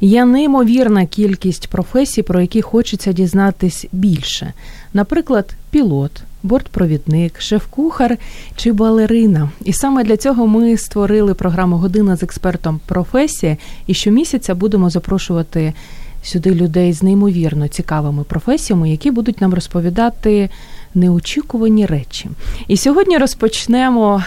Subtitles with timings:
[0.00, 4.52] Є неймовірна кількість професій, про які хочеться дізнатись більше.
[4.94, 8.16] Наприклад, пілот, бортпровідник, шеф-кухар
[8.56, 9.50] чи балерина.
[9.64, 13.56] І саме для цього ми створили програму Година з експертом професія.
[13.86, 15.74] І щомісяця будемо запрошувати
[16.22, 20.50] сюди людей з неймовірно цікавими професіями, які будуть нам розповідати
[20.94, 22.30] неочікувані речі.
[22.68, 24.22] І сьогодні розпочнемо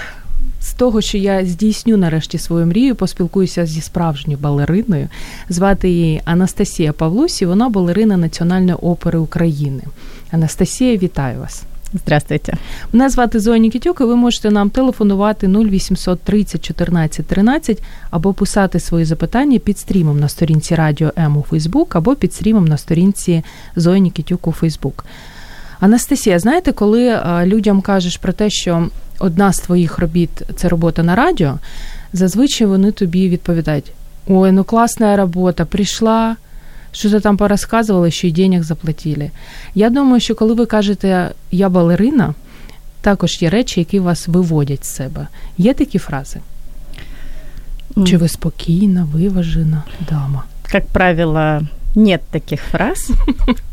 [0.61, 5.09] з того, що я здійсню нарешті свою мрію, поспілкуюся зі справжньою балериною.
[5.49, 7.45] Звати її Анастасія Павлусі.
[7.45, 9.83] Вона балерина Національної опери України.
[10.31, 11.63] Анастасія, вітаю вас.
[11.93, 12.53] Здравствуйте.
[12.93, 18.79] Мене звати Зоя Нікітюк, і ви можете нам телефонувати 0800 30 14 13 або писати
[18.79, 23.43] свої запитання під стрімом на сторінці Радіо М у Фейсбук, або під стрімом на сторінці
[23.75, 25.05] Зої Нікітюк у Фейсбук.
[25.81, 31.15] Анастасія, знаєте, коли людям кажеш про те, що одна з твоїх робіт це робота на
[31.15, 31.59] радіо,
[32.13, 33.91] зазвичай вони тобі відповідають:
[34.27, 36.35] ой, ну класна робота, прийшла.
[36.93, 39.31] Що то там порозказували, що й денег заплатили.
[39.75, 42.33] Я думаю, що коли ви кажете я балерина,
[43.01, 45.27] також є речі, які вас виводять з себе.
[45.57, 46.39] Є такі фрази?
[47.95, 48.03] Mm.
[48.03, 50.43] Чи ви спокійна, виважена дама?
[50.71, 51.61] Как правило,
[51.95, 53.11] нет таких фраз.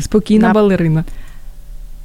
[0.00, 1.04] Спокійна балерина.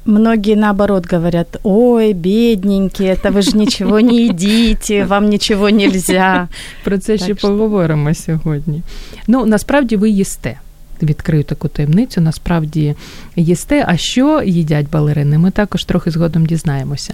[0.06, 6.48] Многие, наоборот, говорят, ой, бедненькие, это вы же ничего не едите, вам нічого нельзя.
[6.84, 7.48] Про це так ще що...
[7.48, 8.82] поговоримо сьогодні.
[9.28, 10.60] Ну, насправді ви їсте.
[11.02, 12.96] Відкрию таку таємницю, насправді
[13.36, 13.86] їсте.
[13.88, 15.38] А що їдять балерини?
[15.38, 17.14] Ми також трохи згодом дізнаємося.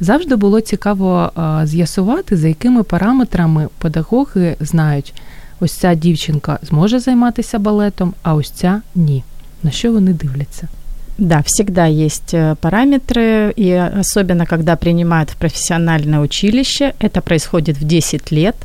[0.00, 1.32] Завжди було цікаво
[1.64, 5.14] з'ясувати, за якими параметрами педагоги знають,
[5.60, 9.24] ось ця дівчинка зможе займатися балетом, а ось ця ні.
[9.62, 10.68] На що вони дивляться?
[11.18, 17.84] Да, всегда есть э, параметры, и особенно когда принимают в профессиональное училище, это происходит в
[17.84, 18.56] 10 лет,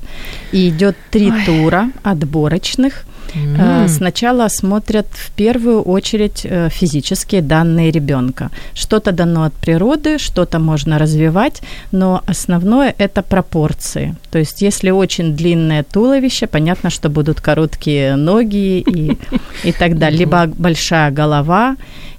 [0.54, 1.46] и идет три Ой.
[1.46, 3.06] тура отборочных.
[3.35, 3.89] Mm.
[3.89, 8.51] Сначала смотрят в первую очередь э, физические данные ребенка.
[8.75, 11.63] Что-то дано от природы, что-то можно развивать,
[11.93, 14.15] но основное это пропорции.
[14.31, 19.17] То есть, если очень длинное туловище, понятно, что будут короткие ноги и,
[19.65, 21.77] и так далее, либо большая голова,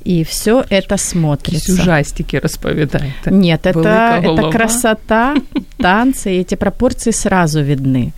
[0.08, 1.72] и все это смотрится.
[1.72, 3.32] Якісь ужастики розповідаєте.
[3.32, 5.36] Нет, это, это красота,
[5.80, 8.12] танцы, и эти пропорции сразу видны.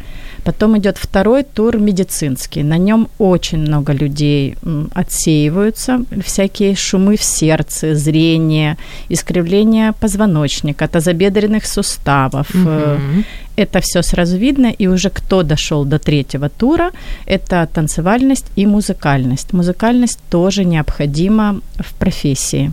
[0.47, 2.63] Потом идет второй тур медицинский.
[2.63, 4.55] На нем очень много людей
[4.93, 5.99] отсеиваются.
[6.25, 8.77] Всякие шумы в сердце, зрение,
[9.09, 12.55] искривление позвоночника, тазобедренных суставов.
[12.55, 13.23] Угу.
[13.55, 14.71] Это все сразу видно.
[14.81, 16.91] И уже кто дошел до третьего тура,
[17.27, 19.53] это танцевальность и музыкальность.
[19.53, 22.71] Музыкальность тоже необходима в профессии.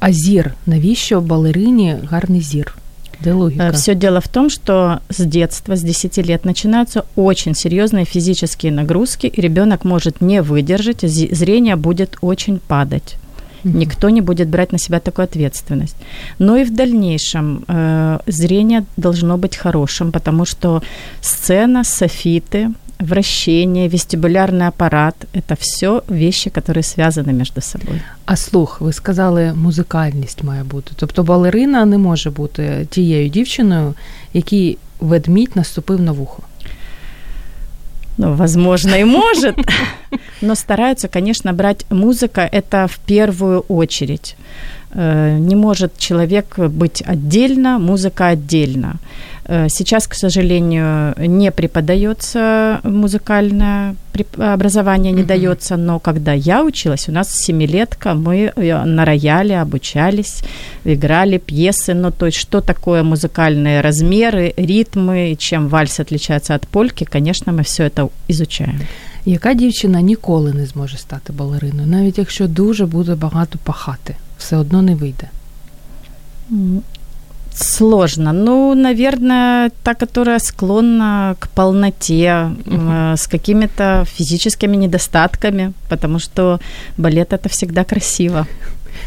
[0.00, 0.54] А зір?
[0.66, 2.74] Навіщо балерині гарний зір?
[3.23, 3.71] Да логика.
[3.71, 9.27] Все дело в том, что с детства, с 10 лет начинаются очень серьезные физические нагрузки,
[9.27, 13.15] и ребенок может не выдержать, зрение будет очень падать.
[13.63, 15.95] Никто не будет брать на себя такую ответственность.
[16.39, 20.81] Но и в дальнейшем э, зрение должно быть хорошим, потому что
[21.21, 28.00] сцена, софиты, вращение, вестибулярный аппарат – это все вещи, которые связаны между собой.
[28.26, 30.92] А слух, ви сказали, музикальність має бути.
[30.96, 33.94] Тобто балерина не може бути тією дівчиною,
[34.34, 36.42] якій ведмідь наступив на вухо.
[38.18, 39.56] Ну, возможно, и может,
[40.42, 44.36] но стараются, конечно, брать музыка это в первую очередь.
[44.94, 48.98] Э, не может человек быть отдельно, музыка отдельно.
[49.46, 53.94] Э, сейчас, к сожалению, не преподается музыкальное
[54.38, 55.26] образование, не mm-hmm.
[55.26, 60.42] дается, но когда я училась, у нас семилетка, мы э, на рояле обучались,
[60.84, 67.04] играли пьесы, ну то есть что такое музыкальные размеры, ритмы, чем вальс отличается от польки,
[67.04, 68.80] конечно, мы все это изучаем.
[69.24, 74.82] Яка дівчина ніколи не зможе стати балериною, навіть якщо дуже буде багато пахати, все одно
[74.82, 75.28] не вийде.
[77.59, 78.33] Сложно.
[78.33, 83.13] Ну, наверное, та, которая склонна к полноте, uh-huh.
[83.13, 86.59] с какими-то физическими недостатками, потому что
[86.97, 88.45] балет это всегда красиво.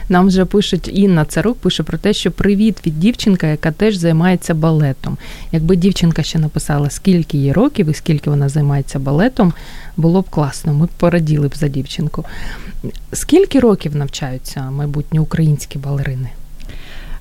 [0.08, 4.54] Нам вже пишуть Інна Царук пише про те, що привіт від дівчинка, яка теж займається
[4.54, 5.18] балетом.
[5.52, 9.52] Якби дівчинка ще написала, скільки їй років і скільки вона займається балетом,
[9.96, 10.74] було б класно.
[10.74, 12.24] Ми б пораділи б за дівчинку.
[13.12, 16.30] Скільки років навчаються майбутні українські балерини?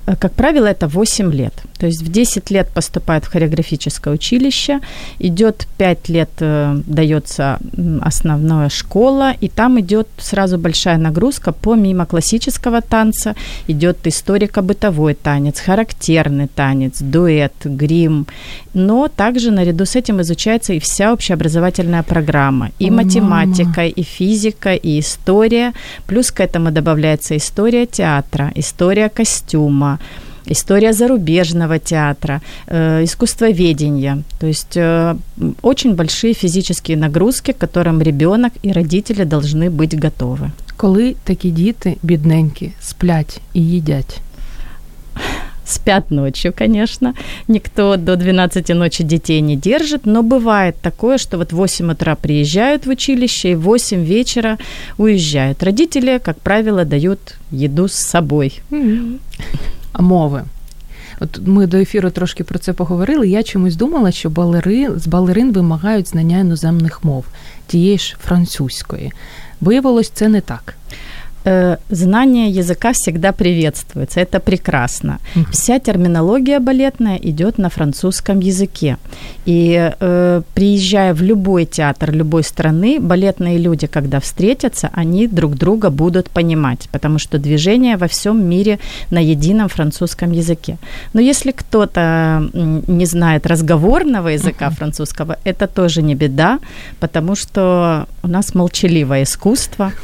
[0.06, 1.52] Э, как правило, это 8 лет.
[1.78, 4.80] То есть в 10 лет поступает в хореографическое училище,
[5.18, 7.58] идет 5 лет, э, дается
[8.02, 11.52] основная школа, и там идет сразу большая нагрузка.
[11.52, 13.34] Помимо классического танца
[13.68, 18.26] идет историко-бытовой танец, характерный танец, дуэт, грим.
[18.74, 22.70] Но также наряду с этим изучается и вся общеобразовательная программа.
[22.78, 23.88] И О, математика, мама.
[23.88, 25.72] и физика, и история.
[26.06, 29.98] Плюс к этому добавляется история театра, история костюма,
[30.47, 34.23] история зарубежного театра, э, искусствоведение.
[34.39, 35.15] То есть э,
[35.61, 40.51] очень большие физические нагрузки, к которым ребенок и родители должны быть готовы.
[40.77, 44.21] Коли такі діти бідненькі сплять і їдять?
[45.65, 47.13] спят ночью, конечно.
[47.47, 52.15] Никто до 12 ночи детей не держит, но бывает такое, что вот в 8 утра
[52.15, 54.57] приезжают в училище и в 8 вечера
[54.97, 55.63] уезжают.
[55.63, 57.19] Родители, как правило, дают
[57.51, 58.61] еду с собой.
[58.69, 59.19] Mm-hmm.
[59.98, 60.42] Мови.
[61.20, 63.28] От ми до ефіру трошки про це поговорили.
[63.28, 67.24] Я чомусь думала, що балери з балерин вимагають знання іноземних мов,
[67.66, 69.12] тієї ж французької.
[69.60, 70.74] Виявилось, це не так.
[71.44, 75.18] Э, знание языка всегда приветствуется, это прекрасно.
[75.34, 75.50] Uh-huh.
[75.52, 78.96] Вся терминология балетная идет на французском языке.
[79.46, 85.90] И э, приезжая в любой театр любой страны, балетные люди, когда встретятся, они друг друга
[85.90, 88.78] будут понимать, потому что движение во всем мире
[89.10, 90.76] на едином французском языке.
[91.14, 94.76] Но если кто-то не знает разговорного языка uh-huh.
[94.76, 96.58] французского, это тоже не беда,
[97.00, 99.92] потому что у нас молчаливое искусство.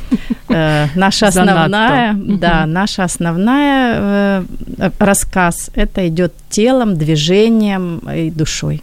[0.49, 2.72] Э, наша основная, да, угу.
[2.72, 8.81] наша основная э, рассказ это идет телом, движением и душой.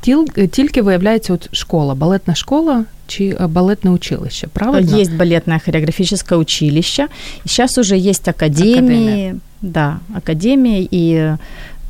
[0.00, 4.98] Тіл, тільки виявляється от школа, балетна школа чи балетне училище, правильно?
[4.98, 7.08] Есть балетное хореографическое училище.
[7.44, 9.36] И сейчас уже есть академии, Академия.
[9.62, 11.36] да, академии и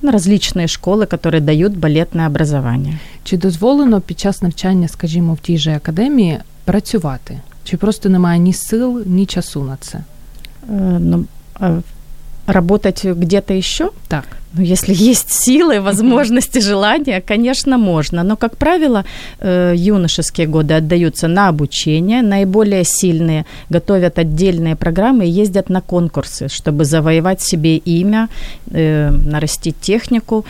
[0.02, 2.98] ну, различные школи, які дають балетне образование.
[3.24, 7.38] Чи дозволено під час навчання, скажімо, в тій же академії працювати?
[7.64, 9.98] Чи просто немає ні сил, ні часу на це?
[10.68, 11.24] Э, ну,
[11.54, 11.80] а
[12.46, 13.90] работать где-то еще?
[14.08, 14.24] Так.
[14.52, 18.24] Ну, если есть силы, возможности, желания, конечно, можно.
[18.24, 19.04] Но, как правило,
[19.38, 22.22] э, юношеские годы отдаются на обучение.
[22.22, 28.28] Наиболее сильные готовят отдельные программы и ездят на конкурсы, чтобы завоевать себе имя,
[28.70, 30.44] э, нарастить технику.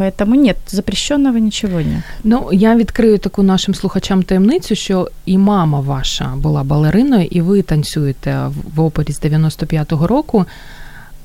[0.00, 2.02] Поэтому нет, запрещенного ничего нет.
[2.24, 7.62] Ну, я відкрию таку нашим слухачам таємницю, що і мама ваша була балериною, і ви
[7.62, 10.44] танцюєте в опері з 95-го року.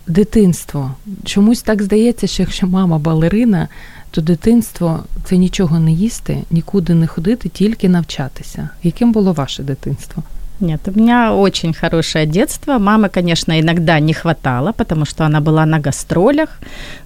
[0.08, 0.92] Дитинство.
[1.26, 3.68] Чомусь так здається, що якщо мама балерина,
[4.12, 8.70] то дитинство це нічого не їсти, нікуди не ходити, тільки навчатися.
[8.84, 10.24] Яким було ваше дитинство?
[10.60, 12.80] Нет, у меня очень хорошее детство.
[12.80, 16.50] Мамы, конечно, иногда не хватало, потому что она была на гастролях.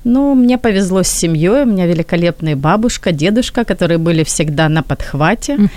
[0.04, 1.64] Но мне повезло с семьей.
[1.64, 5.70] У меня великолепная бабушка, дедушка, которые были всегда на подхвате.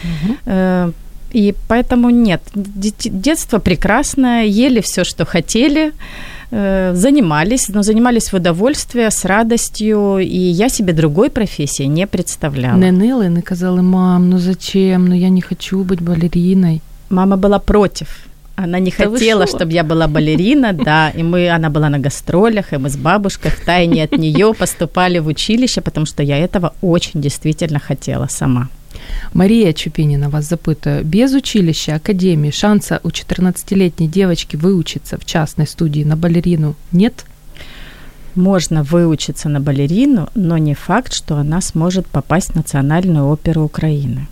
[0.46, 0.92] Uh-huh.
[1.32, 5.92] И поэтому нет, детство прекрасное, ели все, что хотели
[6.50, 12.76] э, занимались, но занимались в удовольствие, с радостью, и я себе другой профессии не представляла.
[12.76, 16.82] Не нили, не казали, мам, ну зачем, ну я не хочу быть балериной.
[17.12, 18.08] Мама была против.
[18.56, 22.72] Она не да хотела, чтобы я была балерина, да, и мы, она была на гастролях,
[22.72, 26.72] и мы с бабушкой в тайне от нее поступали в училище, потому что я этого
[26.80, 28.68] очень действительно хотела сама.
[29.34, 31.04] Мария Чупинина вас запытаю.
[31.04, 37.24] Без училища, академии, шанса у 14-летней девочки выучиться в частной студии на балерину нет?
[38.34, 44.28] Можно выучиться на балерину, но не факт, что она сможет попасть в Национальную оперу Украины.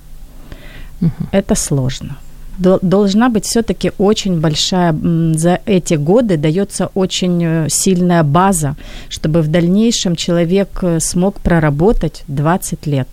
[1.02, 1.28] Угу.
[1.32, 2.16] Это сложно
[2.61, 4.95] должна быть все-таки очень большая,
[5.35, 8.76] за эти годы дается очень э, сильная база,
[9.09, 13.09] чтобы в дальнейшем человек э, смог проработать 20 лет.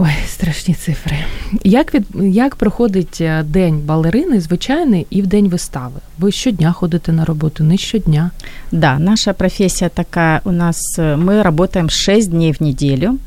[0.00, 1.16] Ой, страшні цифри.
[1.64, 6.00] Як від як проходить е, день балерини, звичайний, і в день вистави?
[6.18, 8.30] Ви щодня ходите на роботу, не щодня?
[8.72, 10.40] Да, наша профессия такая.
[10.44, 13.18] У нас э, мы работаем 6 дней в неделю.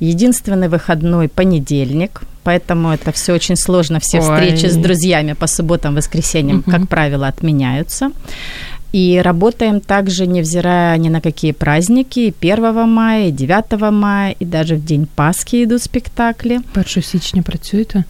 [0.00, 3.98] Единственный выходной понедельник, поэтому это все очень сложно.
[3.98, 4.22] Все Ой.
[4.22, 6.70] встречи с друзьями по субботам, воскресеньям, угу.
[6.70, 8.10] как правило, отменяются.
[8.91, 14.85] И работаем также, невзирая ни на какие праздники, 1 мая, 9 мая, и даже в
[14.85, 16.59] день Пасхи идут спектакли.
[16.75, 18.03] 1 січня працюєте?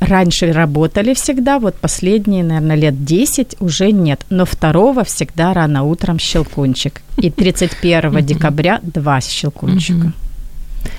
[0.00, 4.20] Раньше работали всегда, вот последние, наверное, лет 10 уже нет.
[4.30, 7.00] Но второго всегда рано утром щелкунчик.
[7.18, 10.12] И 31 декабря два щелкунчика.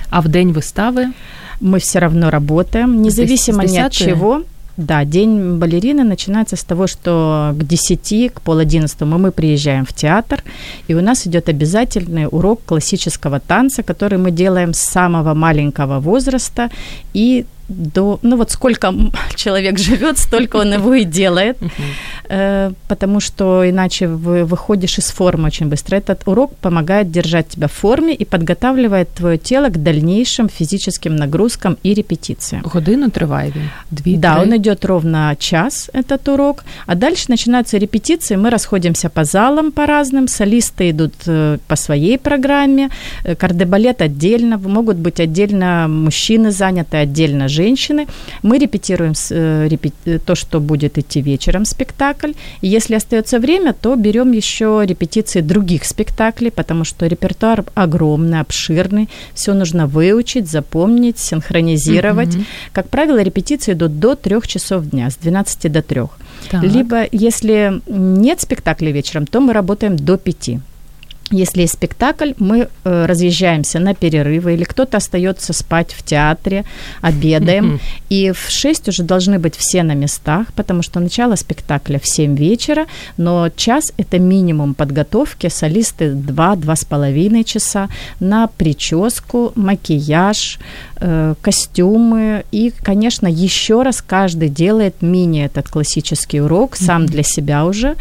[0.09, 1.13] А в день выставы?
[1.61, 4.43] Мы все равно работаем, независимо ни от чего.
[4.77, 9.93] Да, день балерины начинается с того, что к 10, к пол одиннадцатому мы приезжаем в
[9.93, 10.43] театр,
[10.89, 16.69] и у нас идет обязательный урок классического танца, который мы делаем с самого маленького возраста
[17.13, 18.92] и до, ну вот сколько
[19.36, 21.56] человек живет, столько он его и делает,
[22.28, 25.96] э, потому что иначе вы выходишь из формы очень быстро.
[25.96, 31.76] Этот урок помогает держать тебя в форме и подготавливает твое тело к дальнейшим физическим нагрузкам
[31.84, 32.62] и репетициям.
[32.64, 33.70] Годину триває він?
[33.90, 34.42] Дві, Да, три?
[34.42, 39.86] он идет ровно час, этот урок, а дальше начинаются репетиции, мы расходимся по залам по
[39.86, 42.88] разным, солисты идут э, по своей программе,
[43.24, 48.07] э, кардебалет отдельно, могут быть отдельно мужчины заняты, отдельно женщины.
[48.43, 52.31] Мы репетируем э, репе- э, то, что будет идти вечером спектакль.
[52.61, 59.07] И если остается время, то берем еще репетиции других спектаклей, потому что репертуар огромный, обширный.
[59.33, 62.37] Все нужно выучить, запомнить, синхронизировать.
[62.73, 66.01] Как правило, репетиции идут до трех часов дня, с 12 до 3.
[66.51, 66.63] Так.
[66.63, 70.59] Либо, если нет спектакля вечером, то мы работаем до 5.
[71.31, 76.65] Если есть спектакль, мы э, разъезжаемся на перерывы, или кто-то остается спать в театре,
[77.01, 77.79] обедаем.
[78.09, 82.35] И в 6 уже должны быть все на местах, потому что начало спектакля в 7
[82.35, 82.85] вечера,
[83.17, 85.49] но час– это минимум подготовки.
[85.49, 87.89] Солисты 2-2 с половиной часа
[88.19, 90.59] на прическу, макияж,
[90.97, 92.45] э, костюмы.
[92.51, 97.95] И, конечно, еще раз каждый делает мини этот классический урок, сам для себя уже,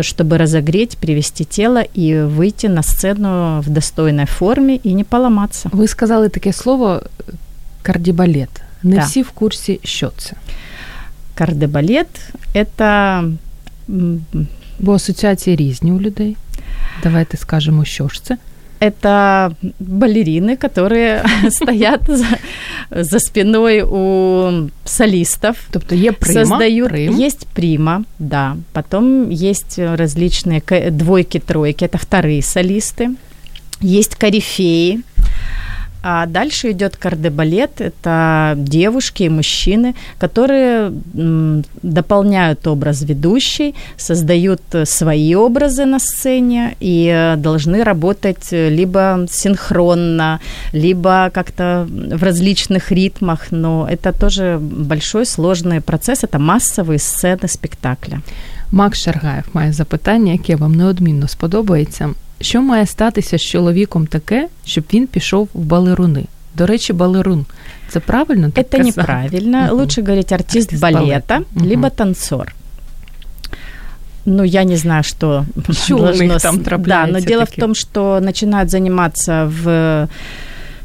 [0.00, 5.68] чтобы разогреть, привести тело и выйти на сцену в достойной форме и не поломаться.
[5.72, 7.32] Ви сказали таке слово е,
[7.82, 8.62] кардібалет.
[8.82, 9.02] Не Да.
[9.04, 10.32] всі в курсі, що це.
[11.34, 13.18] Кардебалет – это
[13.88, 14.20] м,
[14.78, 16.36] Бо асоціації різні у людей.
[17.02, 18.36] Давайте скажемо, що ж це.
[18.81, 22.25] это балерины, которые стоят за,
[22.89, 25.55] за спиной у солистов.
[25.71, 27.17] Тобто є прима, создают, прим.
[27.19, 28.57] есть прима, да.
[28.73, 33.09] Потом есть различные ка- двойки, тройки, это вторые солисты.
[33.81, 35.01] Есть корифеи.
[36.08, 44.86] А дальше идет кардебалет, это девушки и мужчины, которые м, дополняют образ ведущей, создают э,
[44.86, 50.38] свои образы на сцене и э, должны работать э, либо синхронно,
[50.72, 58.20] либо как-то в различных ритмах, но это тоже большой сложный процесс, это массовые сцены спектакля.
[58.70, 62.10] Макс Шаргаєв має запитання, яке вам неодмінно сподобається.
[62.40, 66.24] Що має статися з чоловіком таке, щоб він пішов в балеруни?
[66.54, 67.46] До речі, балерун.
[67.88, 68.50] Це правильно?
[68.50, 68.96] так Это казати?
[69.00, 69.58] неправильно.
[69.58, 69.70] Мгм.
[69.76, 71.40] Лучше говорить артист, Артист балета, балета.
[71.54, 71.66] Мгм.
[71.68, 72.52] либо танцор.
[74.24, 77.44] Ну, я не знаю, что Что у должно них с- там Да, но трапляется дело
[77.44, 77.60] в таки?
[77.60, 80.08] том, что начинают заниматься в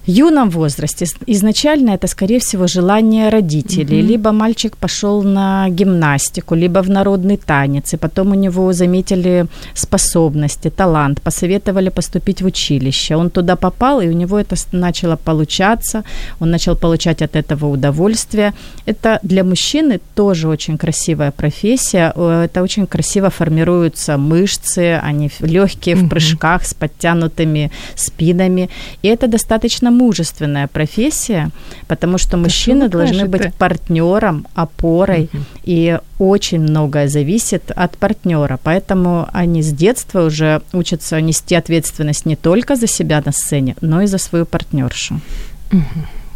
[0.06, 3.98] юном возрасте изначально это, скорее всего, желание родителей.
[3.98, 4.08] Мгм.
[4.08, 10.70] Либо мальчик пошел на гимнастику, либо в народный танец, и потом у него заметили способности,
[10.70, 13.16] талант, посоветовали поступить в училище.
[13.16, 16.04] Он туда попал, и у него это начало получаться,
[16.40, 18.52] он начал получать от этого удовольствие.
[18.86, 26.08] Это для мужчины тоже очень красивая профессия, это очень красиво формируются мышцы, они легкие в
[26.08, 28.68] прыжках с подтянутыми спинами,
[29.02, 31.49] и это достаточно мужественная профессия,
[31.87, 33.53] потому что мужчины вы должны быть кажете?
[33.57, 35.45] партнером, опорой, Мгм.
[35.67, 42.35] и очень многое зависит от партнера, поэтому они с детства уже учатся нести ответственность не
[42.35, 45.19] только за себя на сцене, но и за свою партнершу.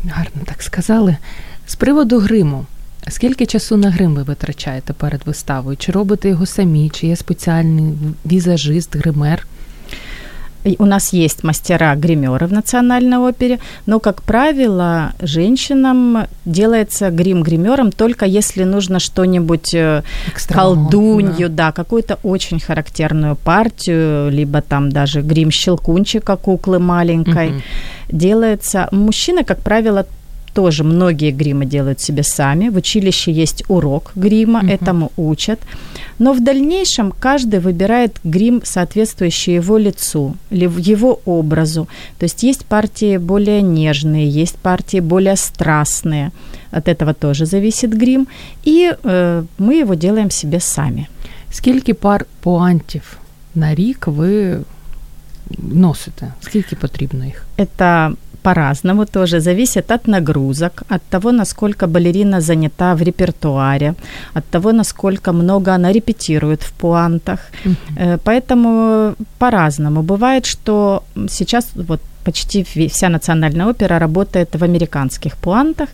[0.03, 1.17] Гарно так сказали.
[1.67, 2.65] З приводу гриму.
[3.07, 5.77] Скільки часу на грим ви витрачаєте перед виставою?
[5.77, 7.93] Чи робите його самі, чи є спеціальний
[8.25, 9.47] візажист, гример?
[10.78, 18.26] У нас есть мастера-гримеры в Национальной опере, но, как правило, женщинам делается грим гримером только
[18.26, 20.02] если нужно что-нибудь э,
[20.48, 21.72] колдунью, да.
[21.72, 27.62] какую-то очень характерную партию, либо там даже грим щелкунчика куклы маленькой Мгм.
[28.12, 28.88] делается.
[28.92, 30.04] Мужчины, как правило,
[30.52, 32.68] тоже многие гримы делают себе сами.
[32.70, 34.70] В училище есть урок грима, Мгм.
[34.70, 35.60] этому учат.
[36.19, 41.87] Но в дальнейшем каждый выбирает грим, соответствующий его лицу, или в его образу.
[42.17, 46.31] То есть есть партии более нежные, есть партии более страстные.
[46.71, 48.27] От этого тоже зависит грим.
[48.67, 51.07] И э, мы его делаем себе сами.
[51.51, 53.17] Скільки пар пуантів
[53.55, 54.59] на рік ви
[55.57, 56.33] носите?
[56.41, 57.45] Скільки потрібно їх?
[57.57, 63.94] Это по-разному тоже зависит от нагрузок, от того, насколько балерина занята в репертуаре,
[64.34, 67.40] от того, насколько много она репетирует в пуантах.
[67.64, 68.20] Uh-huh.
[68.24, 70.02] Поэтому по-разному.
[70.02, 75.88] Бывает, что сейчас вот почти вся национальная опера работает в американских пуантах,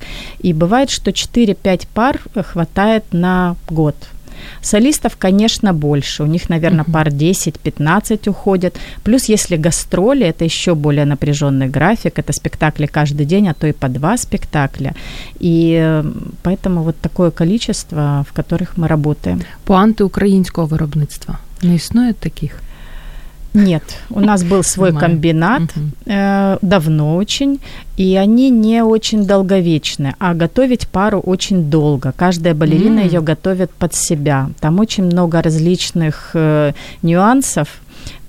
[0.45, 3.97] и бывает, что 4-5 пар хватает на год–
[4.62, 6.24] Солистов, конечно, больше.
[6.24, 6.92] У них, наверное, uh-huh.
[6.92, 8.80] пар 10-15 уходит.
[9.04, 12.20] Плюс, если гастроли, это еще более напряженный график.
[12.20, 14.94] Это спектакли каждый день, а то и по два спектакля.
[15.40, 16.04] И э,
[16.44, 19.42] поэтому вот такое количество, в которых мы работаем.
[19.64, 21.38] Пуанти українського виробництва.
[21.62, 22.62] Не існує таких?
[23.57, 25.11] Нет, у нас был свой Понимаю.
[25.11, 25.63] комбинат
[26.07, 27.61] э, давно очень,
[27.97, 32.13] и они не очень долговечны, а готовить пару очень долго.
[32.17, 33.07] Каждая балерина mm.
[33.07, 34.51] ее готовит под себя.
[34.61, 36.73] Там очень много различных э,
[37.03, 37.69] нюансов.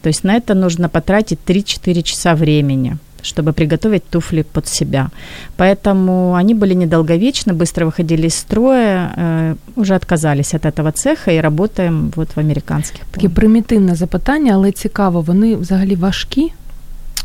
[0.02, 5.11] То есть на это нужно потратить 3-4 часа времени чтобы приготовить туфли под себя.
[5.57, 11.41] Поэтому они были недолговечны, быстро выходили из строя, э, уже отказались от этого цеха і
[11.41, 13.01] работаем вот в американських.
[13.11, 16.53] Таке примітивне запитання, але цікаво, вони взагалі важкі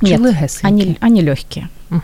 [0.04, 0.86] чи легесенькі?
[0.86, 1.66] Вони, вони легкі.
[1.92, 2.02] Угу.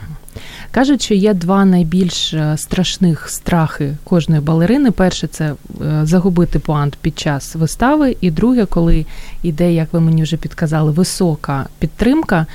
[0.71, 4.91] Кажуть, що є два найбільш е, страшних страхи кожної балерини.
[4.91, 5.55] Перше це е,
[6.03, 9.05] загубити пуант під час вистави, і друге, коли
[9.43, 12.45] йде, як ви мені вже підказали, висока підтримка,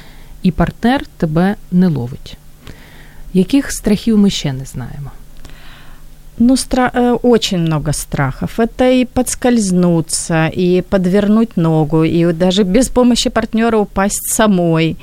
[0.43, 2.37] і партнер тебе не ловить.
[3.35, 5.11] Яких страхів ми ще не знаємо?
[6.39, 8.51] Ну, стра- э, очень много страхов.
[8.59, 14.97] Это и подскользнуться, и подвернуть ногу, и даже без помощи партнера упасть самой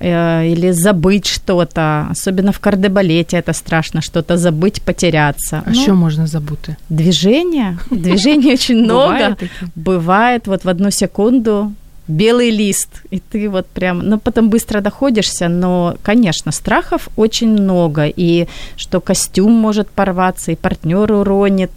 [0.00, 2.06] э, или забыть что-то.
[2.10, 5.62] Особенно в кардебалете это страшно, что-то забыть, потеряться.
[5.66, 6.76] А ну, что можно забыть?
[6.88, 7.76] Движение.
[7.90, 9.36] Движений очень много.
[9.76, 11.72] Бывает вот в одну секунду
[12.10, 18.06] белый лист, и ты вот прям, ну, потом быстро доходишься, но, конечно, страхов очень много,
[18.06, 21.70] и что костюм может порваться, и партнер уронит,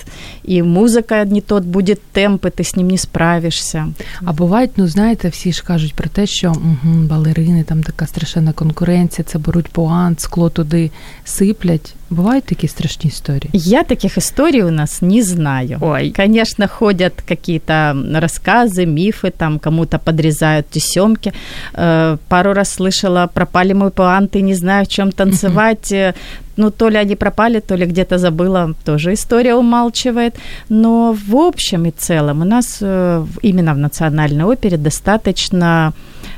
[0.43, 3.88] и музыка не тот будет темп, и ты с ним не справишься.
[4.25, 8.53] А бувають, ну знаєте, всі ж кажуть про те, що угу, балерини, там така страшенна
[8.53, 10.91] конкуренція, це беруть пуант, скло туди
[11.23, 11.95] сиплять.
[12.11, 13.51] Бывают такие страшные истории?
[13.53, 15.79] Я таких историй у нас не знаю.
[15.81, 16.11] Ой.
[16.11, 21.33] Конечно, ходят какие-то рассказы, мифы, там кому-то подрезают тесемки.
[21.75, 25.92] Э, пару раз слышала, пропали мой пуанты, не знаю, в чем танцевать.
[26.57, 30.35] Ну, то ли они пропали, то ли где-то забыла, тоже история умалчивает.
[30.68, 35.92] Но в общем и целом у нас э, именно в национальной опере достаточно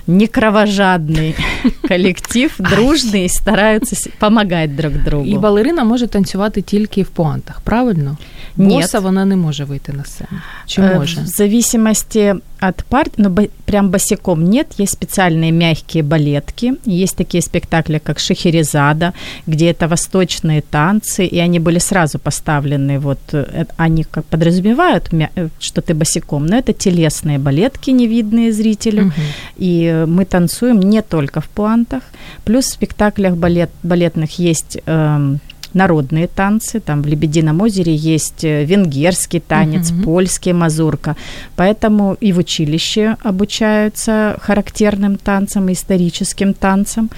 [0.07, 1.35] не кровожадный
[1.89, 5.27] коллектив, дружный, стараются помогать друг другу.
[5.27, 8.17] І балерина може танцювати тільки в пуантах, правильно?
[8.57, 10.41] Боса вона не може вийти на сцену.
[10.67, 11.21] Чи э, може?
[11.21, 17.99] В зависимости от парт, ну, прям босиком нет, есть специальные мягкие балетки, есть такие спектакли,
[17.99, 19.13] как Шахерезада,
[19.47, 25.49] где это восточные танцы, и они были сразу поставлены, вот, э, они как подразумевают, э,
[25.59, 29.13] что ты босиком, но это телесные балетки, невидные зрителю, угу.
[29.59, 32.04] и мы танцуем не только в пуантах,
[32.44, 35.38] плюс в спектаклях балет, балетных есть э,
[35.76, 36.80] народные танцы.
[36.80, 40.04] Там в Лебедином озере есть э, венгерский танец, угу.
[40.04, 41.16] польский мазурка.
[41.56, 47.10] Поэтому и в училище обучаются характерным танцам, историческим танцам.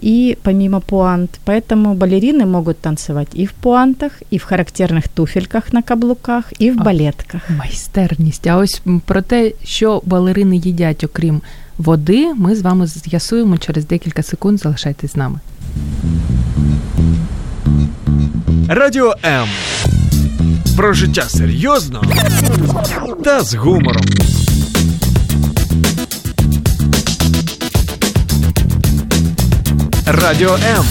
[0.00, 1.40] И помимо пуант.
[1.44, 6.76] Поэтому балерины могут танцевать и в пуантах, и в характерних туфельках на каблуках, і в
[6.76, 7.50] балетках.
[7.50, 8.46] Майстерність.
[8.46, 11.40] А ось про те, що балерини їдять, окрім
[11.77, 14.59] води, ми з вами з'ясуємо через декілька секунд.
[14.59, 15.39] Залишайтесь з нами.
[18.67, 19.47] Радіо М.
[20.77, 22.03] Про життя серйозно
[23.23, 24.05] та з гумором.
[30.05, 30.85] Радіо М.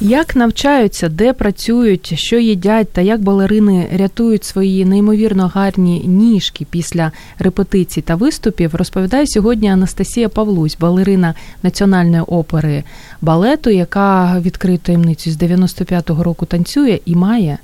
[0.00, 7.12] Як навчаються, де працюють, що їдять, та як балерини рятують свої неймовірно гарні ніжки після
[7.38, 12.84] репетицій та виступів, розповідає сьогодні Анастасія Павлусь, балерина національної опери
[13.20, 17.58] балету, яка відкрив таємницю з 95-го року танцює і має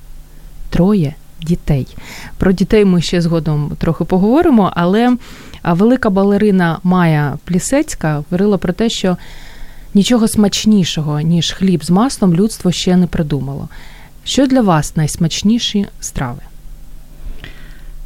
[0.71, 1.87] троє дітей.
[2.39, 5.17] Про дітей ми ще згодом трохи поговоримо, але
[5.65, 9.17] велика балерина Майя Плісецька говорила про те, що
[9.94, 13.70] Нічого смачнішого, ніж хліб з маслом, людство ще не придумало.
[14.24, 16.42] Що для вас найсмачніші страви?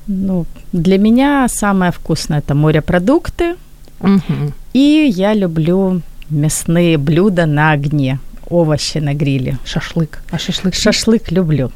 [0.08, 3.56] Ну, для меня самое вкусное это морепродукты.
[4.00, 4.54] Угу.
[4.74, 9.58] И я люблю мясные блюда на огне, овощи на гриле.
[9.66, 10.20] Шашлык.
[10.32, 10.74] А шашлык?
[10.74, 11.72] Шашлык люблю.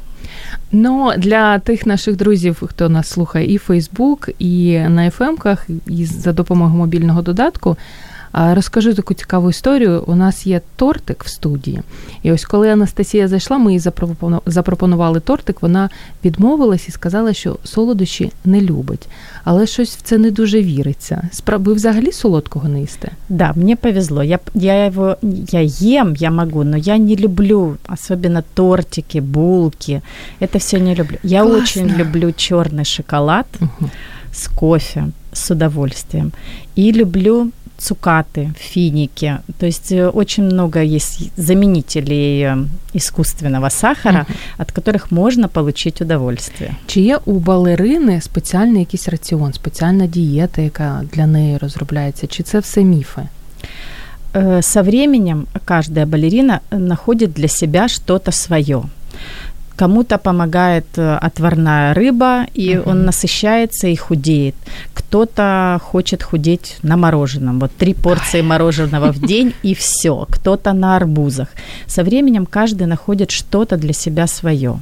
[0.72, 6.32] Ну, для тих наших друзів, хто нас слухає і Фейсбук, і на FM-ках, і за
[6.32, 7.76] допомогою мобільного додатку.
[8.33, 10.03] Розкажу таку цікаву історію.
[10.07, 11.81] У нас є тортик в студії.
[12.23, 13.79] І ось коли Анастасія зайшла, ми їй
[14.45, 15.89] запропонували тортик, вона
[16.25, 19.07] відмовилась і сказала, що солодощі не любить.
[19.43, 21.29] Але щось в це не дуже віриться.
[21.47, 23.11] Ви взагалі солодкого не їсте?
[23.29, 24.23] Да, мне повезло.
[24.23, 30.01] Я, я его я ем, я могу, но я не люблю, особенно тортики, булки.
[30.39, 31.17] Это все не люблю.
[31.23, 31.63] Я Классно.
[31.63, 33.89] очень люблю черный шоколад угу.
[34.31, 36.31] с кофе, с удовольствием.
[36.75, 39.38] И люблю цукаты, финики.
[39.58, 46.00] То есть э, очень много есть заменителей э, искусственного сахара, uh от которых можно получить
[46.00, 46.76] удовольствие.
[46.86, 52.26] Чи є у балерини спеціальний якийсь раціон, спеціальна дієта, яка для неї розробляється?
[52.26, 53.22] Чи це все міфи?
[54.32, 58.82] Э, со временем каждая балерина находит для себя что-то свое.
[59.76, 62.90] Кому-то помогает э, отварная рыба, и угу.
[62.90, 64.54] он насыщается и худеет.
[64.94, 67.60] Кто-то хочет худеть на мороженом.
[67.60, 70.26] Вот три порции мороженого в день и все.
[70.30, 71.48] Кто-то на арбузах.
[71.86, 74.78] Со временем каждый находит что-то для себя свое.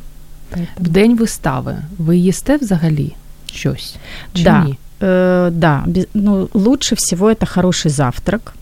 [0.78, 3.12] В день вистави ви їсте взагалі
[3.46, 3.96] щось?
[4.34, 4.78] Чи да, ні?
[5.00, 8.54] Э, да, ну, лучше всего это хороший завтрак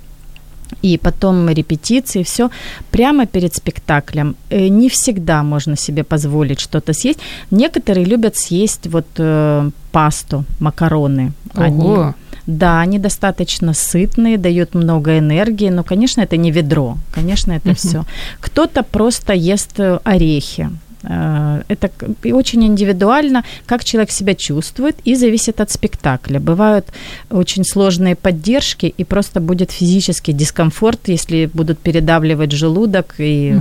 [0.82, 2.50] и потом репетиции, все
[2.92, 4.36] прямо перед спектаклем.
[4.50, 7.20] Э, не всегда можно себе позволить что-то съесть.
[7.52, 11.32] Некоторые любят съесть вот э, пасту, макароны.
[11.56, 11.64] Ого.
[11.64, 12.14] Они,
[12.48, 18.04] да, они достаточно сытные, дают много энергии, но, конечно, это не ведро, конечно, это все.
[18.40, 20.70] Кто-то просто ест э, орехи.
[21.07, 21.91] Э, это
[22.25, 26.39] очень индивидуально, как человек себя чувствует, и зависит от спектакля.
[26.39, 26.85] Бывают
[27.31, 33.61] очень сложные поддержки, и просто будет физический дискомфорт, если будут передавливать желудок, и...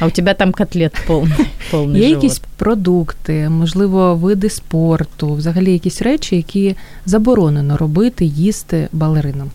[0.00, 2.24] а у тебя там котлет повний, повний Є живот.
[2.24, 9.50] якісь продукти, можливо, види спорту, взагалі якісь речі, які заборонено робити, їсти балеринам?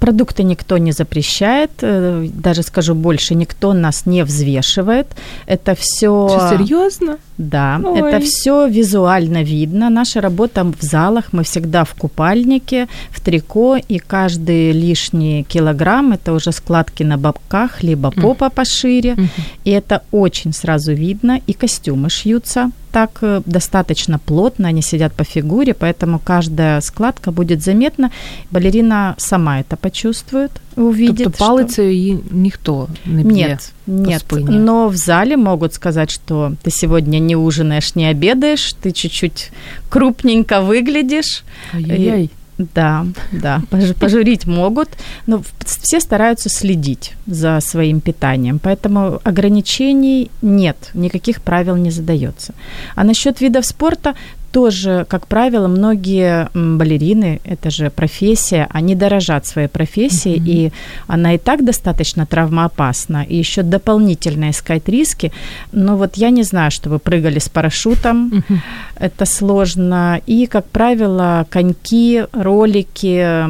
[0.00, 5.06] Продукты никто не запрещает, э, даже скажу больше, никто нас не взвешивает.
[5.46, 6.28] Это все...
[6.28, 7.18] Что, серьезно?
[7.38, 8.00] Да, Ой.
[8.00, 9.90] это все визуально видно.
[9.90, 16.32] Наша работа в залах, мы всегда в купальнике, в трико, и каждый лишний килограмм это
[16.32, 18.54] уже складки на боках, либо попа mm.
[18.54, 19.10] пошире.
[19.10, 19.28] Mm-hmm.
[19.64, 21.40] И это очень сразу видно.
[21.46, 27.61] И костюмы шьются так э, достаточно плотно, они сидят по фигуре, поэтому каждая складка будет
[27.61, 28.11] заметна.
[28.51, 31.23] Балерина сама это почувствует, увидит.
[31.23, 34.19] Тобто палицею її ніхто не б'є Нет, нет.
[34.19, 34.49] Спині.
[34.49, 39.51] Но в зале могут сказать, что ты сегодня не ужинаешь, не обедаешь, ты чуть-чуть
[39.89, 41.43] крупненько выглядишь.
[41.73, 42.29] Ай-яй-яй.
[42.74, 43.62] Да, да,
[44.00, 44.88] пожурить могут,
[45.26, 52.52] но все стараются следить за своим питанием, поэтому ограничений нет, никаких правил не задается.
[52.94, 54.14] А насчет видов спорта
[54.52, 60.66] тоже, как правило, многие балерины, это же профессия, они дорожат своей профессией, mm-hmm.
[60.66, 60.72] и
[61.06, 65.32] она и так достаточно травмоопасна, и еще дополнительно искать риски.
[65.72, 68.58] Но вот я не знаю, что вы прыгали с парашютом, mm-hmm.
[68.96, 70.20] это сложно.
[70.26, 73.46] И, как правило, коньки, ролики,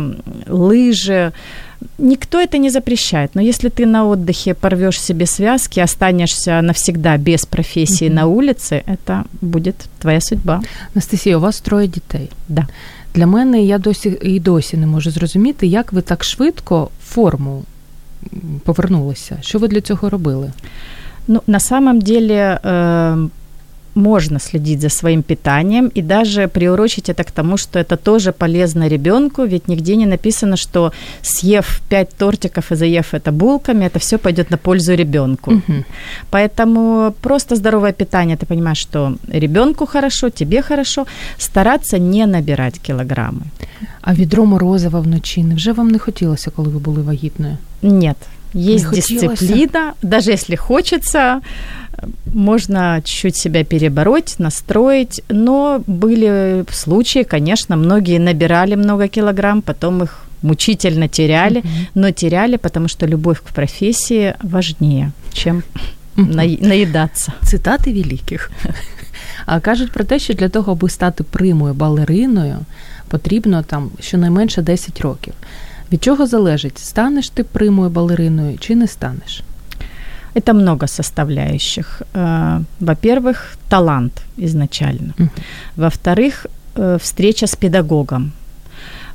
[0.47, 1.33] лыжи,
[1.98, 7.46] Никто это не запрещает, но если ты на отдыхе порвешь себе связки, останешься навсегда без
[7.46, 8.14] профессии mm-hmm.
[8.14, 10.62] на улице, это будет твоя судьба.
[10.96, 12.30] Анастасія, у вас троє дітей.
[12.50, 12.68] Да.
[13.14, 17.64] Для мене я досі і досі не можу зрозуміти, як ви так швидко форму
[18.64, 19.38] повернулися.
[19.42, 20.52] Що ви для цього робили?
[21.28, 23.30] Ну, на самом деле, э,
[23.96, 28.88] можно следить за своим питанием и даже приурочить это к тому, что это тоже полезно
[28.88, 34.18] ребенку, ведь нигде не написано, что съев 5 тортиков и заев это булками, это все
[34.18, 35.52] пойдет на пользу ребенку.
[35.52, 35.84] Угу.
[36.30, 41.06] Поэтому просто здоровое питание, ты понимаешь, что ребенку хорошо, тебе хорошо,
[41.38, 43.46] стараться не набирать килограммы.
[44.02, 47.58] А відро морозива вночі, невже вам не хотілося, коли ви були вагітною?
[47.82, 48.18] Нет,
[48.54, 51.42] есть дисциплина, даже если хочется,
[52.34, 60.26] можно чуть-чуть себя перебороть, настроить, но были случаи, конечно, многие набирали много килограмм, потом их
[60.42, 61.88] мучительно теряли, mm-hmm.
[61.96, 65.64] но теряли, потому что любовь к профессии важнее, чем
[66.18, 66.68] mm-hmm.
[66.68, 67.34] наїдатися.
[67.44, 68.52] Цитати великих.
[69.46, 72.58] А кажуть про те, що для того, аби стати примою балериною,
[73.08, 75.34] потрібно там щонайменше 10 років.
[75.93, 79.43] Від чого залежить, станеш ти примою балериною чи не станеш?
[80.35, 82.03] Это много составляющих.
[82.15, 85.13] Э, во-первых, талант изначально.
[85.19, 85.29] Uh-huh.
[85.77, 88.33] Во-вторых, э, встреча с педагогом.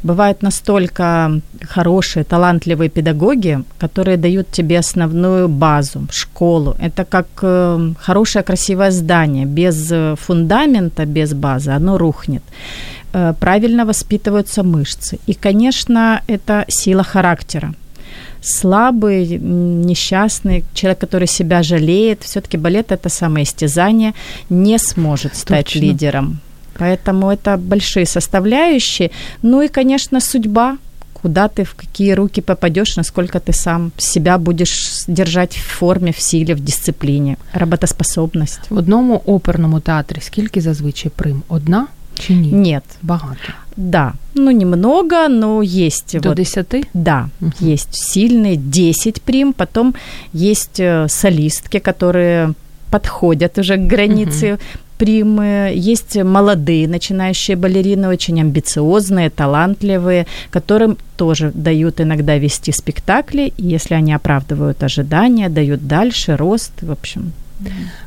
[0.04, 1.32] Бывают настолько
[1.70, 6.76] хорошие, талантливые педагоги, которые дают тебе основную базу, школу.
[6.82, 9.46] Это как э, хорошее, красивое здание.
[9.46, 12.44] Без фундамента, без базы оно рухнет
[13.40, 15.20] правильно воспитываются мышцы.
[15.28, 17.74] И, конечно, это сила характера
[18.46, 19.40] слабый,
[19.86, 24.14] несчастный, человек, который себя жалеет, все-таки балет это самоистязание,
[24.50, 25.80] не сможет стать Точно.
[25.80, 26.40] лидером.
[26.78, 29.10] Поэтому это большие составляющие.
[29.42, 30.78] Ну и, конечно, судьба,
[31.14, 36.20] куда ты, в какие руки попадешь, насколько ты сам себя будешь держать в форме, в
[36.20, 38.60] силе, в дисциплине, работоспособность.
[38.70, 41.44] В одному оперному театрі скільки зазвичай прим?
[41.48, 41.88] Одна
[42.20, 42.52] чи ні?
[42.52, 42.84] Нет.
[43.02, 43.54] Багато.
[43.78, 46.20] Да, ну немного, но есть.
[46.20, 46.88] До вот, 10?
[46.94, 47.52] Да, угу.
[47.60, 49.94] есть сильные 10 прим, потом
[50.34, 52.54] есть э, солистки, которые
[52.90, 54.62] подходят уже к границе угу.
[54.98, 63.76] примы, есть молодые начинающие балерины, очень амбициозные, талантливые, которым тоже дают иногда вести спектакли, и
[63.76, 67.34] если они оправдывают ожидания, дают дальше рост, в общем,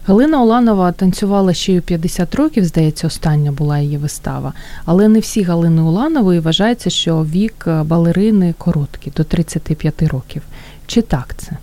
[0.07, 4.53] Галина Уланова танцювала ще й у 50 років, здається, остання була її вистава.
[4.85, 10.43] Але не всі Галини Уланової вважається, що вік балерини короткий, до 35 років.
[10.87, 11.57] Чи так це?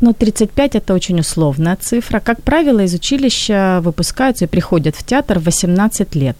[0.00, 2.20] Ну, 35– это очень условная цифра.
[2.20, 6.36] Как правило, из училища выпускаются и приходят в театр 18 лет.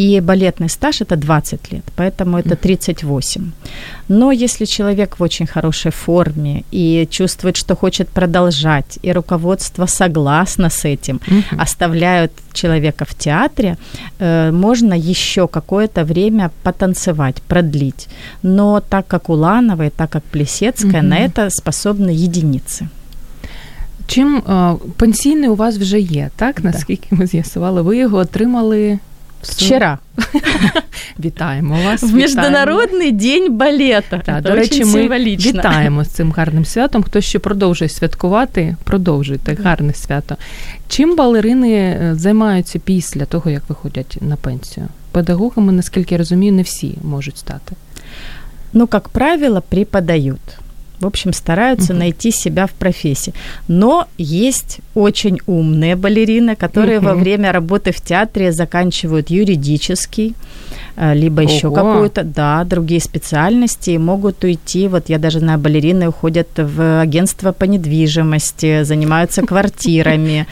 [0.00, 3.52] И балетный стаж – это 20 лет, поэтому это 38.
[4.08, 10.68] Но если человек в очень хорошей форме и чувствует, что хочет продолжать, и руководство согласно
[10.68, 11.20] с этим,
[11.58, 13.76] оставляют человека в театре,
[14.18, 18.08] э, можно еще какое-то время потанцевать, продлить.
[18.42, 22.88] Но так как Уланова и так как Плесецкая, на это способны единицы.
[24.06, 26.64] Чим е, пенсійний у вас вже є, так?
[26.64, 28.98] Наскільки ми з'ясували, ви його отримали
[29.43, 29.99] Вчора.
[31.19, 32.03] Вітаємо вас.
[32.03, 34.21] В Міжнародний день балета.
[34.25, 35.51] Так, до речі, ми символічно.
[35.51, 37.03] вітаємо з цим гарним святом.
[37.03, 40.37] Хто ще продовжує святкувати, продовжуйте гарне свято.
[40.87, 44.87] Чим балерини е, займаються після того, як виходять на пенсію?
[45.11, 47.75] Педагогами, наскільки я розумію, не всі можуть стати.
[48.73, 50.41] Ну, як правило, преподают.
[51.01, 51.97] В общем, стараются uh-huh.
[51.97, 53.33] найти себя в профессии.
[53.67, 57.05] Но есть очень умные балерины, которые uh-huh.
[57.05, 60.35] во время работы в театре заканчивают юридический,
[60.97, 61.75] либо еще Ого.
[61.75, 64.87] какую-то, да, другие специальности, могут уйти.
[64.87, 70.47] Вот я даже знаю, балерины уходят в агентство по недвижимости, занимаются квартирами,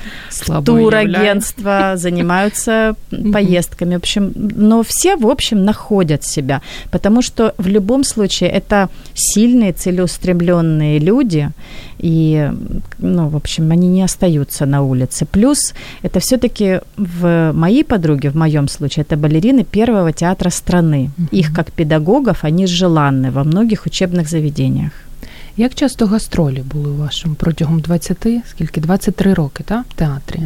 [0.65, 2.95] турагентство, занимаются
[3.33, 3.95] поездками.
[3.95, 9.73] В общем, но все, в общем, находят себя, потому что в любом случае это сильные,
[9.73, 11.49] целеустремленные люди,
[11.98, 12.50] и,
[12.98, 15.26] ну, в общем, они не остаются на улице.
[15.26, 21.10] Плюс это все-таки в моей подруге, в моем случае, это балерины первого театра страны.
[21.32, 24.92] Их как педагогов, они желанны во многих учебных заведениях.
[25.56, 30.40] Як часто гастролі були у вашому протягом 20, скільки 23 роки, так, в театрі?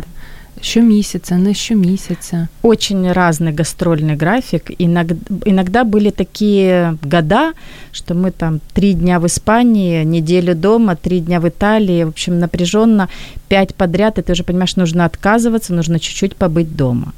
[0.63, 2.47] Щомесяца, не щомесяца.
[2.61, 4.71] Очень разный гастрольный график.
[4.79, 7.51] Иногда, иногда были такие года,
[7.91, 12.05] что мы там три дня в Испании, неделю дома, три дня в Италии.
[12.05, 13.09] В общем, напряженно
[13.49, 17.13] пять подряд, и ты уже понимаешь, нужно отказываться, нужно чуть-чуть побыть дома.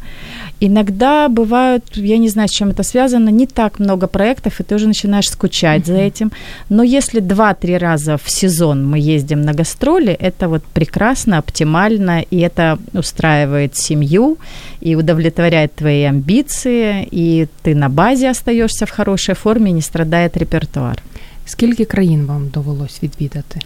[0.60, 4.74] Иногда бывают, я не знаю, с чем это связано, не так много проектов, и ты
[4.74, 5.86] уже начинаешь скучать mm-hmm.
[5.86, 6.32] за этим.
[6.68, 12.38] Но если два-три раза в сезон мы ездим на гастроли, это вот прекрасно, оптимально, и
[12.38, 14.36] это устраивает семью,
[14.80, 21.02] и удовлетворяет твои амбиции, и ты на базе остаешься в хорошей форме, не страдает репертуар.
[21.46, 23.60] Скільки країн вам довелось відвідати?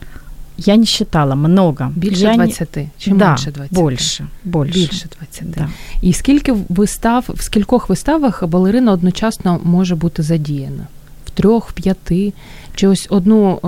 [0.59, 1.91] Я не считала, много.
[1.97, 2.77] Більше я 20?
[2.77, 2.89] Не...
[2.99, 3.85] Чи да, менше 20?
[3.85, 4.79] Більше, більше.
[4.81, 5.51] Більше 20.
[5.51, 5.69] Да.
[6.03, 10.87] І скільки вистав, в скількох виставах балерина одночасно може бути задіяна?
[11.27, 12.33] В трьох, в п'яти?
[12.75, 13.61] Чи ось одну,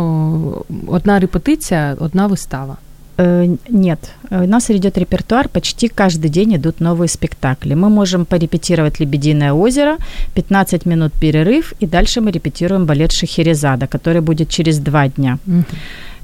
[0.87, 2.77] одна репетиція, одна вистава?
[3.19, 3.99] Э, нет,
[4.31, 7.75] у нас идет репертуар, почти каждый день идут новые спектакли.
[7.75, 9.97] Мы можем порепетировать «Лебединое озеро»,
[10.35, 15.39] 15 минут перерыв, и дальше мы репетируем балет «Шахерезада», который будет через два дня.
[15.47, 15.65] Угу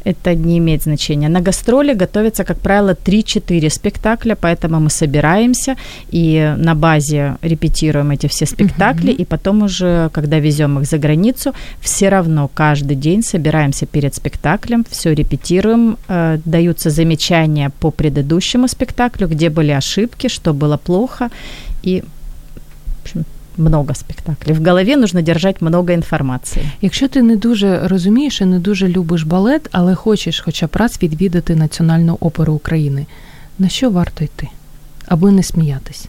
[0.08, 1.30] это не имеет значения.
[1.30, 5.76] На гастроли готовятся, как правило, 3-4 спектакля, поэтому мы собираемся
[6.14, 9.22] и на базе репетируем эти все спектакли, uh-huh.
[9.22, 14.86] и потом уже, когда везем их за границу, все равно каждый день собираемся перед спектаклем,
[14.90, 21.30] все репетируем, э, даются замечания по предыдущему спектаклю, где были ошибки, что было плохо,
[21.84, 23.26] и в общем,
[23.57, 24.63] много спектаклів.
[24.63, 26.67] В голові нужно держати много інформації.
[26.81, 30.99] Якщо ти не дуже розумієш і не дуже любиш балет, але хочеш хоча б раз
[31.03, 33.07] відвідати Національну оперу України,
[33.59, 34.49] на що варто йти,
[35.07, 36.09] аби не сміятись?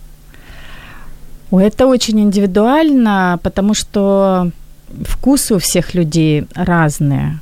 [1.52, 4.52] Ой, это очень индивидуально, потому что
[5.02, 7.40] вкусы у всех людей разные.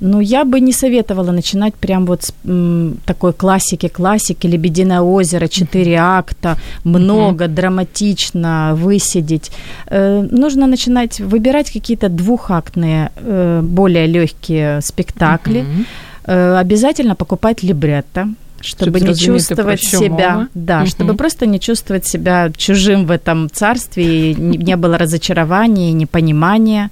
[0.00, 5.96] Но я бы не советовала начинать прям вот с м, такой классики-классики, «Лебединое озеро», четыре
[5.96, 7.54] акта, много, mm-hmm.
[7.54, 9.50] драматично высидеть.
[9.86, 15.60] Э, нужно начинать выбирать какие-то двухактные, э, более легкие спектакли.
[15.60, 15.84] Mm-hmm.
[16.24, 18.28] Э, обязательно покупать либретто,
[18.60, 20.48] чтобы, не чувствовать себя, мова.
[20.54, 20.86] да, угу.
[20.86, 26.90] чтобы просто не чувствовать себя чужим в этом царстве, и не было разочарования, непонимания.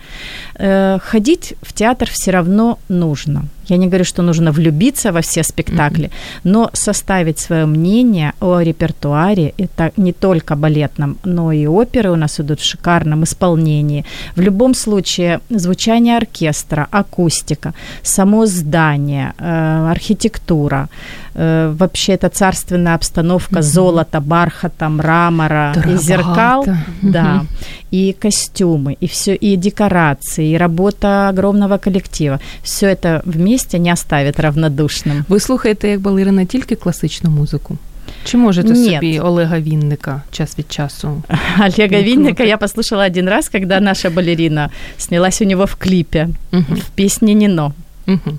[0.54, 3.44] Э, ходить в театр все равно нужно.
[3.68, 6.40] Я не говорю, что нужно влюбиться во все спектакли, mm-hmm.
[6.44, 12.40] но составить свое мнение о репертуаре, это не только балетном, но и оперы у нас
[12.40, 14.04] идут в шикарном исполнении.
[14.36, 20.88] В любом случае, звучание оркестра, акустика, само здание, э, архитектура,
[21.34, 23.72] э, вообще это царственная обстановка, mm-hmm.
[23.72, 26.02] золото, бархата, мрамора Дороговато.
[26.02, 26.78] и зеркал, mm-hmm.
[27.02, 27.44] да,
[27.90, 32.40] и костюмы, и все, и декорации, и работа огромного коллектива.
[32.62, 35.23] Все это вместе не оставит равнодушным.
[35.29, 37.77] Ви слухаєте, як балерина, тільки класичну музику?
[38.23, 38.93] Чи можете Нет.
[38.93, 41.23] собі Олега Вінника час від часу?
[41.59, 46.29] Олега ну, Винника я послушала один раз, когда наша балерина снялась у него в клипе,
[46.51, 46.75] uh-huh.
[46.75, 47.73] в песне «Нино».
[48.07, 48.37] Uh-huh.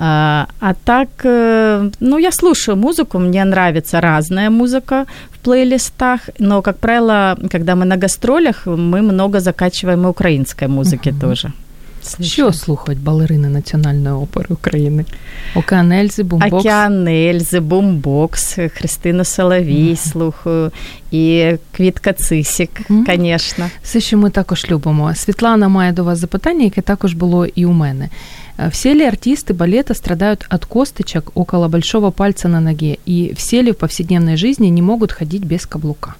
[0.00, 6.62] А, а так, э, ну, я слушаю музыку, мне нравится разная музыка в плейлистах, но,
[6.62, 11.20] как правило, когда мы на гастролях, мы много закачиваем и украинской музыки uh-huh.
[11.20, 11.52] тоже.
[12.02, 12.32] Слушай.
[12.32, 15.04] Що слухають балерини Національної опери України?
[15.54, 16.52] Океан Ельзи, бумбокс?
[16.52, 19.96] Океан Ельзи, бумбокс, Христину Соловій mm.
[19.96, 20.72] слухаю,
[21.10, 23.64] і Квітка Цисік, звісно.
[23.64, 23.70] Mm.
[23.82, 25.14] Все, що ми також любимо.
[25.14, 28.08] Світлана має до вас запитання, яке також було і у мене.
[28.70, 33.70] Все ли артисты балета страдают от косточек около большого пальца на ноге, и все ли
[33.70, 36.14] в повседневной жизни не могут ходить без каблука?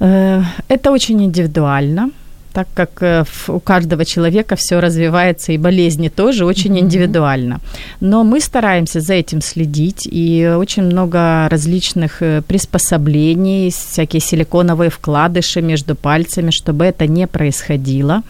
[0.00, 2.10] Это очень индивидуально
[2.55, 6.83] так как э, у каждого человека все развивается, и болезни тоже очень mm-hmm.
[6.83, 7.59] индивидуально.
[7.99, 15.61] Но мы стараемся за этим следить, и очень много различных э, приспособлений, всякие силиконовые вкладыши
[15.61, 18.21] между пальцами, чтобы это не происходило.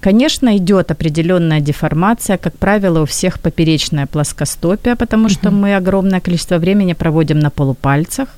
[0.00, 5.62] Конечно, идет определенная деформация, как правило, у всех поперечная плоскостопия, потому что mm-hmm.
[5.62, 8.28] мы огромное количество времени проводим на полупальцах.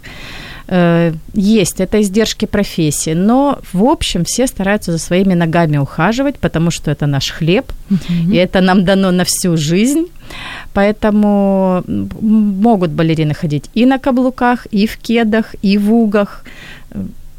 [0.67, 6.71] Э, есть, это издержки профессии, но в общем все стараются за своими ногами ухаживать, потому
[6.71, 8.33] что это наш хлеб, mm-hmm.
[8.33, 10.05] и это нам дано на всю жизнь.
[10.73, 11.83] Поэтому
[12.21, 16.45] могут балерины ходить и на каблуках, и в кедах, и в угах.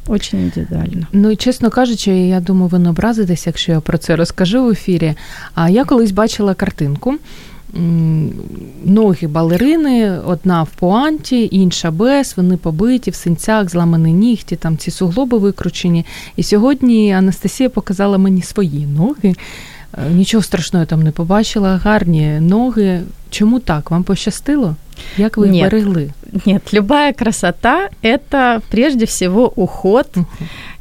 [0.06, 1.06] Очень індивідуально.
[1.12, 4.70] Ну і чесно кажучи, я думаю, ви не образитесь, якщо я про це розкажу в
[4.70, 5.14] ефірі.
[5.54, 7.14] А я колись бачила картинку
[8.84, 14.90] ноги балерини, одна в пуанті, інша без, вони побиті, в синцях, зламані нігті, там ці
[14.90, 16.06] суглоби викручені.
[16.36, 19.34] І сьогодні Анастасія показала мені свої ноги.
[19.98, 23.00] Е, нічого страшного там не побачила, гарні ноги.
[23.30, 23.90] Чому так?
[23.90, 24.76] Вам пощастило?
[25.16, 26.12] Як ви їх берегли?
[26.46, 30.06] Нет, любая красота – это прежде всего уход.
[30.14, 30.24] Uh-huh.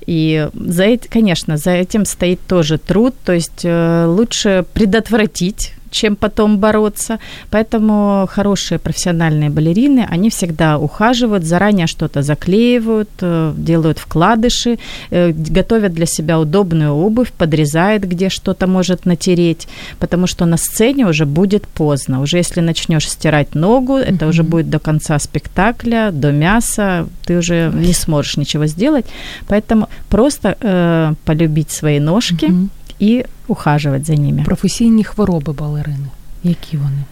[0.09, 3.13] И за это, конечно, за этим стоит тоже труд.
[3.23, 7.18] То есть э, лучше предотвратить чем потом бороться.
[7.50, 14.78] Поэтому хорошие профессиональные балерины, они всегда ухаживают, заранее что-то заклеивают, э, делают вкладыши,
[15.10, 19.68] э, готовят для себя удобную обувь, подрезают, где что-то может натереть,
[20.00, 22.20] потому что на сцене уже будет поздно.
[22.20, 24.28] Уже если начнешь стирать ногу, это mm-hmm.
[24.28, 29.06] уже будет до конца спектакля, до мяса, ты уже не сможешь ничего сделать.
[29.46, 32.46] Поэтому просто э, полюбить свои ножки.
[32.46, 32.68] Mm-hmm
[32.99, 34.43] і ухаживать за ними.
[34.45, 36.07] Професійні хвороби балерини.
[36.43, 37.03] Які вони?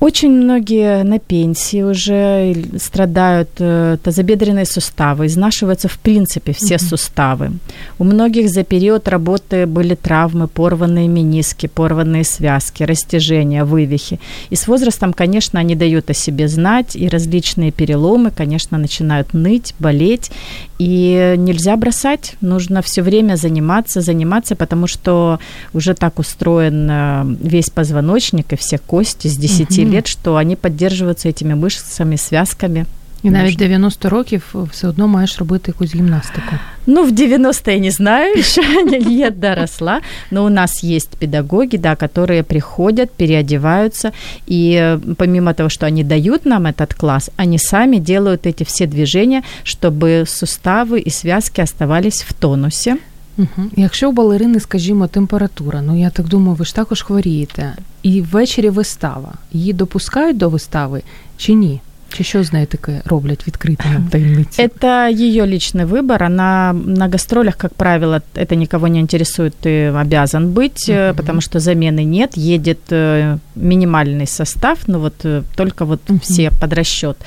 [0.00, 6.88] Очень многие на пенсии уже страдают э, тазобедренные суставы, изнашиваются в принципе все mm-hmm.
[6.88, 7.50] суставы.
[7.98, 14.20] У многих за период работы были травмы, порванные мениски, порванные связки, растяжения, вывихи.
[14.48, 19.74] И с возрастом, конечно, они дают о себе знать, и различные переломы, конечно, начинают ныть,
[19.78, 20.32] болеть.
[20.77, 25.39] И нельзя бросать, нужно все время заниматься, заниматься, потому что
[25.73, 29.85] уже так устроен э, весь позвоночник и все кости с 10 mm-hmm.
[29.85, 32.85] лет, что они поддерживаются этими мышцами, связками.
[33.22, 36.52] І навіть 90 років все одно маєш робити якусь гімнастику.
[36.86, 41.94] Ну, в 90 я не знаю, еще не доросла, но у нас есть педагоги, да,
[41.94, 44.12] которые приходят, переодеваются,
[44.50, 48.86] и э, помимо того, что они дают нам этот класс, они сами делают эти все
[48.86, 52.96] движения, чтобы суставы и связки оставались в тонусе.
[53.38, 53.70] Угу.
[53.76, 58.70] Якщо у балерини, скажімо, температура, ну я так думаю, ви ж також хворієте, і ввечері
[58.70, 61.02] вистава, її допускають до вистави
[61.36, 61.80] чи ні?
[62.12, 64.62] Чи що з нею таке роблять відкрито нам таємниці?
[64.62, 66.22] Это ее личный выбор.
[66.22, 71.14] Она на гастролях, как правило, это никого не интересует, ты обязан быть, uh-huh.
[71.14, 72.36] потому что замены нет.
[72.36, 76.19] Едет э, минимальный состав, ну вот э, только вот uh-huh.
[76.21, 77.17] все под расчет.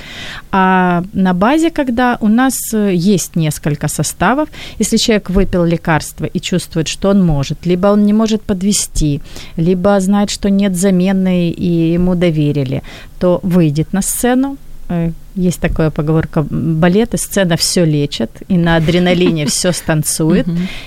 [0.51, 4.49] А на базе, когда у нас э, есть несколько составов,
[4.79, 9.21] если человек выпил лекарство и чувствует, что он может, либо он не может подвести,
[9.57, 12.83] либо знает, что нет замены и ему доверили,
[13.19, 14.57] то выйдет на сцену,
[14.91, 20.47] Э, есть такая поговорка, балет и сцена все лечат, и на адреналине все станцует,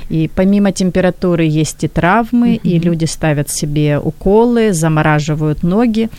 [0.09, 6.09] и помимо температуры есть и травмы, и люди ставят себе уколы, замораживают ноги,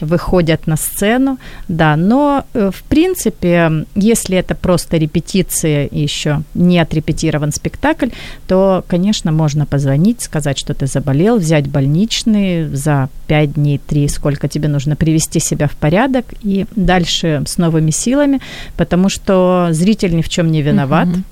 [0.00, 7.52] выходят на сцену, да, но э, в принципе, если это просто репетиция еще не отрепетирован
[7.52, 8.08] спектакль,
[8.46, 14.48] то, конечно, можно позвонить, сказать, что ты заболел, взять больничный за 5 дней, 3, сколько
[14.48, 18.39] тебе нужно привести себя в порядок, и дальше с новыми силами,
[18.77, 21.07] потому что зритель ни в чем не виноват.
[21.07, 21.23] Uh-huh.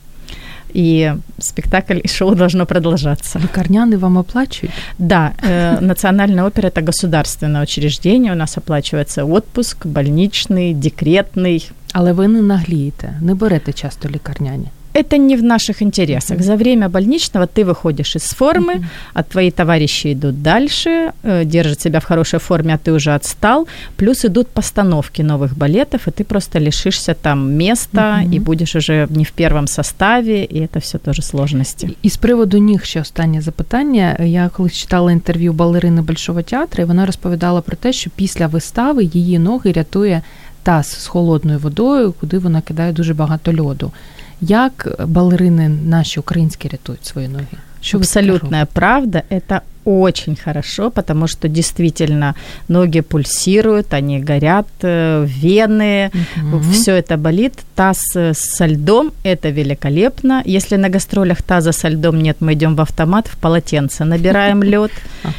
[0.74, 3.40] И спектакль и шоу должно продолжаться.
[3.40, 4.72] Лекарняны вам оплачивают?
[4.98, 11.72] Да, э, Национальная опера – это государственное учреждение, у нас оплачивается отпуск, больничный, декретный.
[11.94, 14.68] Але ви не наглієте, не берете часто лікарняні?
[14.96, 16.42] это не в наших интересах.
[16.42, 18.84] За время больничного ты выходишь из формы,
[19.14, 23.68] а твои товарищи идут дальше, э, держат себя в хорошей форме, а ты уже отстал.
[23.96, 29.24] Плюс идут постановки новых балетов, и ты просто лишишься там места и будешь уже не
[29.24, 31.90] в первом составе, и это все тоже сложности.
[32.02, 34.18] І з приводу ніг ще останнє запитання.
[34.20, 39.04] Я колись читала інтерв'ю балерини Большого театру, і вона розповідала про те, що після вистави
[39.04, 40.22] її ноги рятує
[40.64, 43.92] таз з холодною водою, куди вона кидає дуже багато льоду.
[44.42, 47.48] Як балерини наші українські рятують свої ноги?
[47.82, 49.24] Что Абсолютная правда.
[49.30, 52.35] Это очень хорошо, потому что действительно
[52.69, 56.11] ноги пульсируют, они горят, э, вены,
[56.53, 56.61] угу.
[56.73, 57.55] все это болит.
[57.77, 60.43] Таз э, со льдом– это великолепно.
[60.45, 64.91] Если на гастролях таза со льдом нет, мы идем в автомат, в полотенце, набираем лед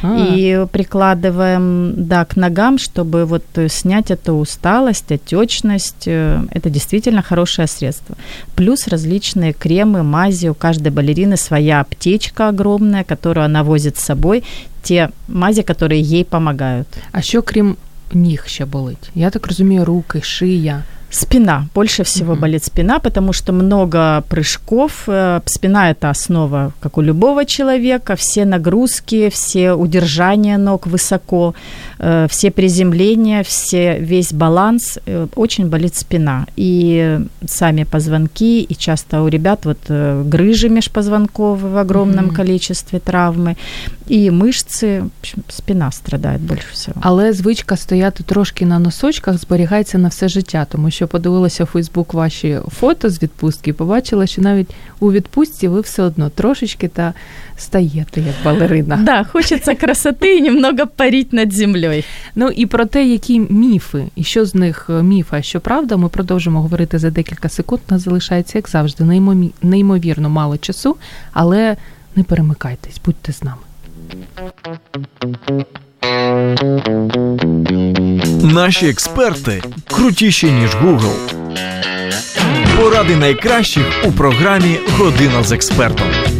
[0.02, 6.08] и прикладываем да, к ногам, чтобы вот э, снять эту усталость, отечность.
[6.08, 8.16] Это действительно хорошее средство.
[8.56, 10.48] Плюс различные кремы, мази.
[10.48, 14.37] У каждой балерины своя аптечка огромная, которую она возит с собой
[14.81, 16.87] те мази, которые ей помогают.
[17.11, 17.75] А що крім
[18.13, 19.09] ніг ще болить?
[19.15, 20.83] Я так розумію, руки, шия.
[21.13, 21.67] Спина.
[21.75, 22.39] Больше всего mm-hmm.
[22.39, 25.03] болит спина, потому что много прыжков.
[25.07, 28.15] Э, спина – это основа, как у любого человека.
[28.15, 31.53] Все нагрузки, все удержания ног высоко,
[31.96, 31.96] э,
[32.27, 34.99] все приземления, все, весь баланс.
[35.05, 36.45] Э, очень болит спина.
[36.55, 42.35] И сами позвонки, и часто у ребят вот грыжи межпозвонковые в огромном mm-hmm.
[42.35, 43.55] количестве травмы.
[44.07, 45.03] І мишці,
[45.49, 46.97] спина страдає більше всього.
[47.01, 52.13] Але звичка стояти трошки на носочках зберігається на все життя, тому що подивилася у Фейсбук
[52.13, 54.69] ваші фото з відпустки і побачила, що навіть
[54.99, 57.13] у відпустці ви все одно трошечки та
[57.57, 58.99] стаєте як балерина.
[59.03, 61.86] Да, хочеться красоти і немного паріть над землею.
[62.34, 65.96] Ну і про те, які міфи, і що з них е, міф, а що правда,
[65.96, 67.80] ми продовжимо говорити за декілька секунд.
[67.90, 69.04] Нас залишається, як завжди,
[69.62, 70.96] неймовірно мало часу,
[71.32, 71.76] але
[72.16, 73.62] не перемикайтесь, будьте з нами.
[78.42, 81.14] Наші експерти крутіші ніж Google.
[82.76, 86.37] Поради найкращих у програмі Година з експертом.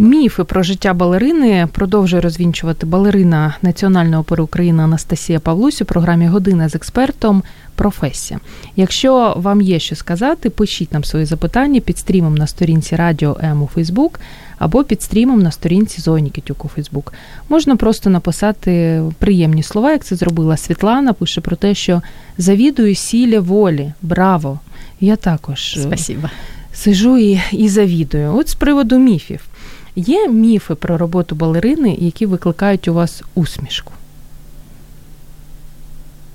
[0.00, 6.68] Міфи про життя балерини продовжує розвінчувати балерина Національної опери України Анастасія Павлусь у програмі Година
[6.68, 7.42] з експертом.
[7.74, 8.40] Професія.
[8.76, 13.62] Якщо вам є що сказати, пишіть нам свої запитання під стрімом на сторінці Радіо М
[13.62, 14.20] у Фейсбук
[14.58, 17.12] або під стрімом на сторінці Зої Нікітюк у Фейсбук.
[17.48, 21.12] Можна просто написати приємні слова, як це зробила Світлана.
[21.12, 22.02] Пише про те, що
[22.38, 23.92] завідую сілля волі.
[24.02, 24.60] Браво!
[25.00, 26.28] Я також е, Спасибо.
[26.72, 28.36] сижу і, і завідую.
[28.36, 29.49] От з приводу міфів.
[29.95, 33.91] Є міфи про роботу балерини, які викликають у вас усмішку?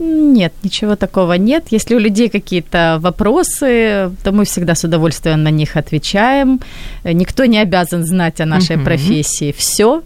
[0.00, 1.72] Нет, ничего такого нет.
[1.72, 6.60] Если у людей какие-то вопросы, то мы всегда с удовольствием на них отвечаем.
[7.04, 8.84] Никто не обязан знать о нашей uh-huh.
[8.84, 10.02] профессии все.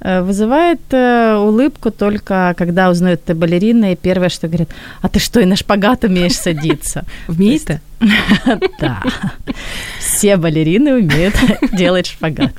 [0.00, 4.68] Э, вызывает э, улыбку только, когда узнают ты балерина, и первое, что говорят,
[5.00, 7.04] а ты что, и на шпагат умеешь садиться?
[7.28, 7.80] Вместе?
[8.80, 9.02] Да.
[9.98, 11.34] Все балерини вміють
[11.72, 12.50] робити шпагат.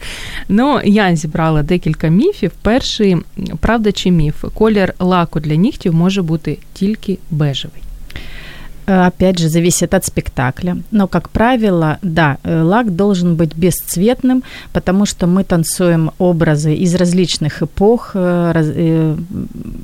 [0.50, 2.52] Ну, я зібрала декілька міфів.
[2.62, 3.18] Перший,
[3.60, 4.46] правда чи міф?
[4.54, 7.82] Колір лаку для нігтів може бути тільки бежевий.
[8.87, 10.77] Э, опять же, зависит от спектакля.
[10.91, 16.95] Но, как правило, да, э, лак должен быть бесцветным, потому что мы танцуем образы из
[16.95, 18.11] различных эпох.
[18.15, 19.17] Э,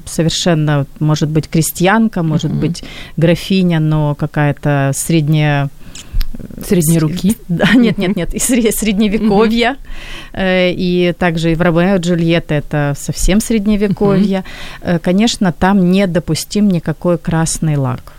[0.04, 2.60] совершенно, может быть, крестьянка, может mm-hmm.
[2.60, 2.84] быть,
[3.16, 5.68] графиня, но какая-то средняя
[6.64, 7.36] Средней руки?
[7.48, 9.76] Да, нет, нет, нет, и средневековья.
[10.38, 14.44] И также и в Ромео и Джульетта это совсем средневековье.
[15.02, 18.17] Конечно, там недопустим никакой красный лак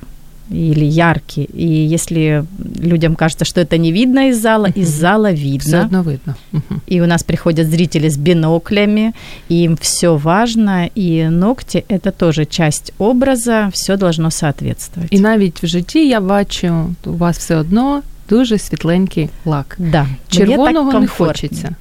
[0.51, 1.49] или яркий.
[1.55, 2.45] И если
[2.79, 4.83] людям кажется, что это не видно из зала, uh-huh.
[4.83, 5.69] из зала видно.
[5.69, 6.37] Все одно видно.
[6.53, 6.81] Uh-huh.
[6.87, 9.15] И у нас приходят зрители с биноклями,
[9.49, 15.13] и им все важно, и ногти – это тоже часть образа, все должно соответствовать.
[15.13, 19.77] І навіть в житті я бачу, у вас все одно дуже світленький лак.
[19.79, 20.07] Да.
[20.29, 21.77] Червоного не хочеться.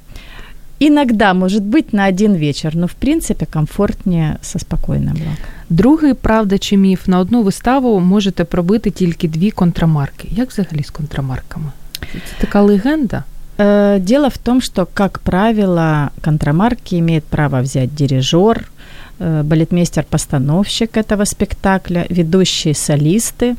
[0.80, 5.38] Иногда, может быть, на один вечер, но в принципе комфортнее со спокойным лаком.
[5.70, 10.28] Другий, правда чи міф, на одну виставу можете пробити тільки дві контрамарки.
[10.32, 11.72] Як взагалі з контрамарками?
[12.00, 13.24] Це така легенда?
[13.58, 18.77] Э, дело в том, что, как правило, контрамарки имеет право взять дирижер, э,
[19.19, 23.57] балетмейстер-постановщик этого спектакля, ведущие солисты.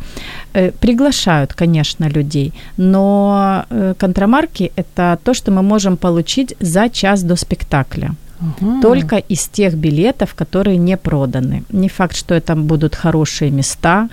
[0.53, 3.65] Э, приглашают, конечно, людей, но
[3.97, 8.15] контрамарки– это то, что мы можем получить за час до спектакля.
[8.39, 8.81] Ага.
[8.81, 11.63] Только из тех билетов, которые не проданы.
[11.71, 14.09] Не факт, что это будут хорошие места,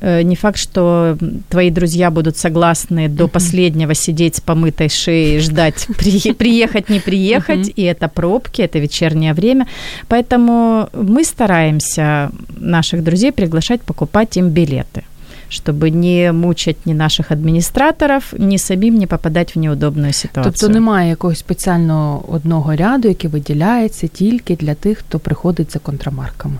[0.00, 1.16] э, не факт, что
[1.48, 7.72] твои друзья будут согласны до последнего сидеть с помытой шеей, ждать при, приехать, не приехать,
[7.74, 9.66] и это пробки, это вечернее время.
[10.08, 15.04] Поэтому мы стараемся наших друзей приглашать покупать им билеты
[15.49, 20.53] чтобы не мучать ні наших адміністраторів, ні самим не попадати в неудобну ситуацію.
[20.53, 26.55] Тобто немає якогось спеціального одного ряду, який виділяється тільки для тих, хто приходить за контрамарками?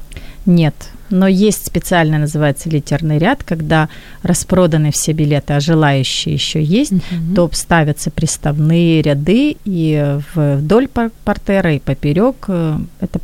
[0.45, 0.73] Нет,
[1.09, 3.89] но есть специально называется литерный ряд, когда
[4.23, 7.35] распроданы все билеты, а желающие еще есть, uh-huh.
[7.35, 10.87] то ставятся приставные ряды и вдоль
[11.23, 13.19] портера и поперек э, это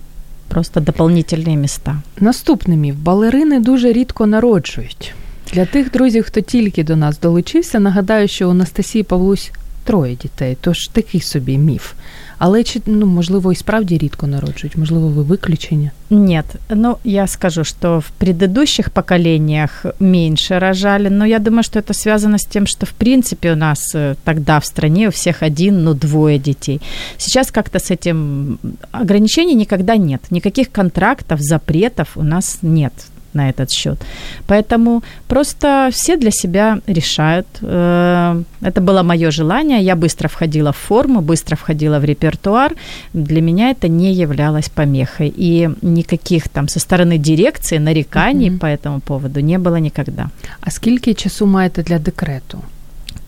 [0.50, 2.02] просто дополнительные места.
[2.20, 2.96] Наступний міф.
[2.96, 5.14] Балерини дуже рідко народжують.
[5.54, 9.52] Для тих друзів, хто тільки до нас долучився, нагадаю, що у Анастасії Павлусь
[9.84, 11.94] троє дітей, тож такий собі міф.
[12.38, 14.78] Але чи ну можливо і справді рідко народжують?
[14.78, 15.92] Можливо, ви виключення?
[16.10, 21.94] Нет, ну я скажу, что в предыдущих поколениях меньше рожали, но я думаю, что это
[21.94, 25.84] связано с тем, что в принципе у нас э, тогда в стране у всех один,
[25.84, 26.82] ну двое детей.
[27.18, 28.58] Сейчас как-то с этим
[28.92, 32.94] ограничений никогда нет, никаких контрактов, запретов у нас нет
[33.37, 33.99] на этот счет.
[34.47, 37.47] Поэтому просто все для себя решают.
[37.62, 39.82] Э, это было мое желание.
[39.82, 42.74] Я быстро входила в форму, быстро входила в репертуар.
[43.14, 45.32] Для меня это не являлось помехой.
[45.37, 48.59] И никаких там со стороны дирекции нареканий mm-hmm.
[48.59, 50.30] по этому поводу не было никогда.
[50.61, 52.59] А сколько часу маєте для декрету?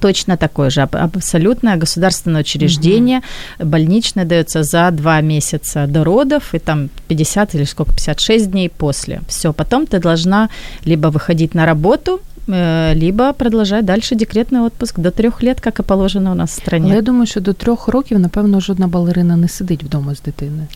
[0.01, 3.23] Точно такое же, абсолютное государственное учреждение,
[3.59, 3.69] угу.
[3.69, 9.21] больничное дается за два месяца до родов, и там 50 или сколько, 56 дней после.
[9.29, 10.49] Все, потом ты должна
[10.85, 15.83] либо выходить на работу, э, либо продолжать дальше декретний отпуск до трьох лет, як і
[15.83, 16.87] положено у нас в стране.
[16.87, 20.67] Але я думаю, що до трьох років, напевно, жодна балерина не сидить вдома з дитиною.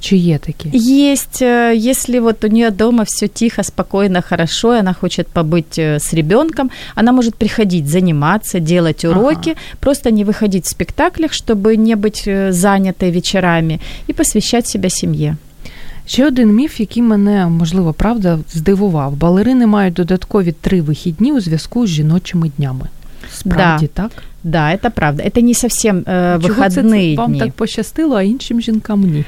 [0.00, 0.68] Чи є такі?
[1.12, 5.78] Есть, э, если вот у нее дома все тихо, спокойно, хорошо, и она хочет побыть
[5.78, 9.60] э, с ребенком, она может приходить заниматься, делать уроки, ага.
[9.80, 15.36] просто не выходить в спектаклях, чтобы не быть э, занятой вечерами и посвящать себя семье.
[16.06, 19.16] Ще один міф, який мене, можливо, правда, здивував.
[19.16, 22.88] Балерини мають додаткові три вихідні у зв'язку з жіночими днями.
[23.32, 24.02] Справді да.
[24.02, 24.22] так?
[24.44, 25.22] Да, это правда.
[25.22, 29.24] Это не совсем э, Чого выходные це, Вам так пощастило, а іншим жінкам ні.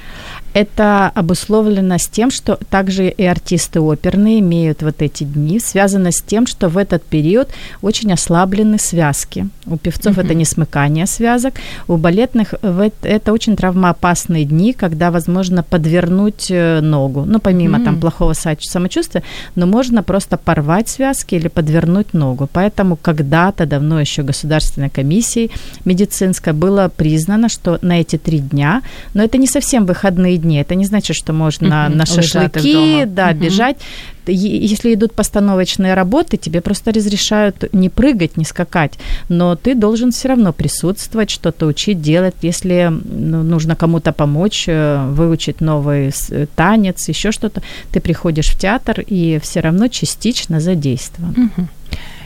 [0.56, 6.22] Это обусловлено с тем, что также и артисты оперные имеют вот эти дни, связано с
[6.22, 7.48] тем, что в этот период
[7.82, 9.48] очень ослаблены связки.
[9.66, 10.24] У певцов mm-hmm.
[10.24, 11.54] это не смыкание связок,
[11.88, 12.54] у балетных
[13.02, 17.24] это очень травмоопасные дни, когда возможно подвернуть э, ногу.
[17.26, 17.84] Ну, помимо mm-hmm.
[17.84, 19.22] там плохого самочувствия,
[19.56, 22.48] но можно просто порвать связки или подвернуть ногу.
[22.50, 25.51] Поэтому когда-то давно еще государственной комиссией
[25.85, 28.81] медицинской было признано, что на эти три дня,
[29.13, 30.57] но это не совсем выходные дни.
[30.57, 31.95] Это не значит, что можно uh-huh.
[31.95, 33.45] на шашлыки, да, uh-huh.
[33.45, 33.77] бежать.
[34.27, 38.99] Если идут постановочные работы, тебе просто разрешают не прыгать, не скакать,
[39.29, 42.35] но ты должен все равно присутствовать, что-то учить, делать.
[42.43, 48.59] Если ну, нужно кому-то помочь, э, выучить новый э, танец, еще что-то, ты приходишь в
[48.59, 51.33] театр и все равно частично задействован.
[51.33, 51.65] Uh-huh.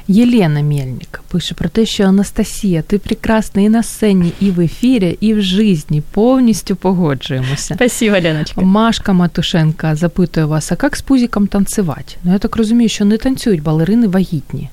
[0.07, 5.17] Єлена Мельник пише про те, що Анастасія, ти прекрасна і на сцені, і в ефірі,
[5.19, 6.03] і в житті.
[6.11, 7.75] Повністю погоджуємося.
[7.75, 8.61] Спасибо, Леночка.
[8.61, 12.15] Машка Матушенка запитує вас, а як з пузіком танцювати?
[12.23, 14.69] Ну, я так розумію, що не танцюють балерини вагітні.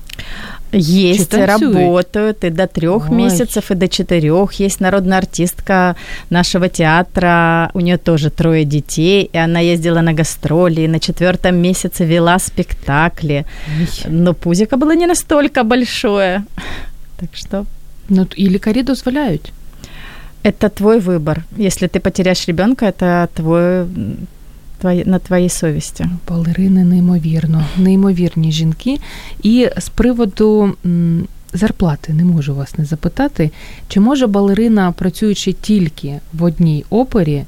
[0.73, 3.15] Есть, работают и до трех Ой.
[3.15, 4.53] месяцев, и до четырех.
[4.53, 5.95] Есть народная артистка
[6.29, 11.57] нашего театра, у нее тоже трое детей, и она ездила на гастроли, и на четвертом
[11.57, 13.45] месяце вела спектакли.
[13.79, 14.11] Ой.
[14.11, 16.43] Но пузико было не настолько большое.
[17.17, 17.65] Так что...
[18.09, 19.51] Ну, и лекари дозволяют.
[20.43, 21.43] Это твой выбор.
[21.55, 23.87] Если ты потеряешь ребенка, это твой
[24.83, 26.05] твої, на твоїй совісті.
[26.29, 28.97] Балерини неймовірно, неймовірні жінки.
[29.43, 30.73] І з приводу
[31.53, 33.51] зарплати не можу вас не запитати,
[33.87, 37.43] чи може балерина, працюючи тільки в одній опері,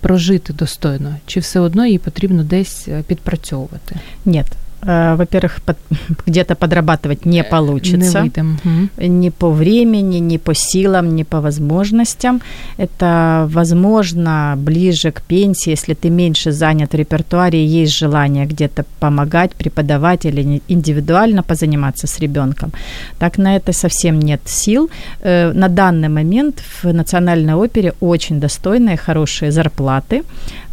[0.00, 3.96] прожити достойно, чи все одно їй потрібно десь е, підпрацьовувати?
[4.24, 4.44] Ні.
[4.82, 5.76] Э, во-первых, под,
[6.26, 8.22] где-то подрабатывать не э, получится.
[8.22, 8.58] Не выйдем.
[8.98, 12.40] Ни по времени, ни по силам, ни по возможностям.
[12.78, 19.52] Это, возможно, ближе к пенсии, если ты меньше занят в репертуаре, есть желание где-то помогать,
[19.52, 22.72] преподавать или индивидуально позаниматься с ребенком.
[23.18, 24.90] Так на это совсем нет сил.
[25.22, 30.22] Э, на данный момент в Национальной опере очень достойные, хорошие зарплаты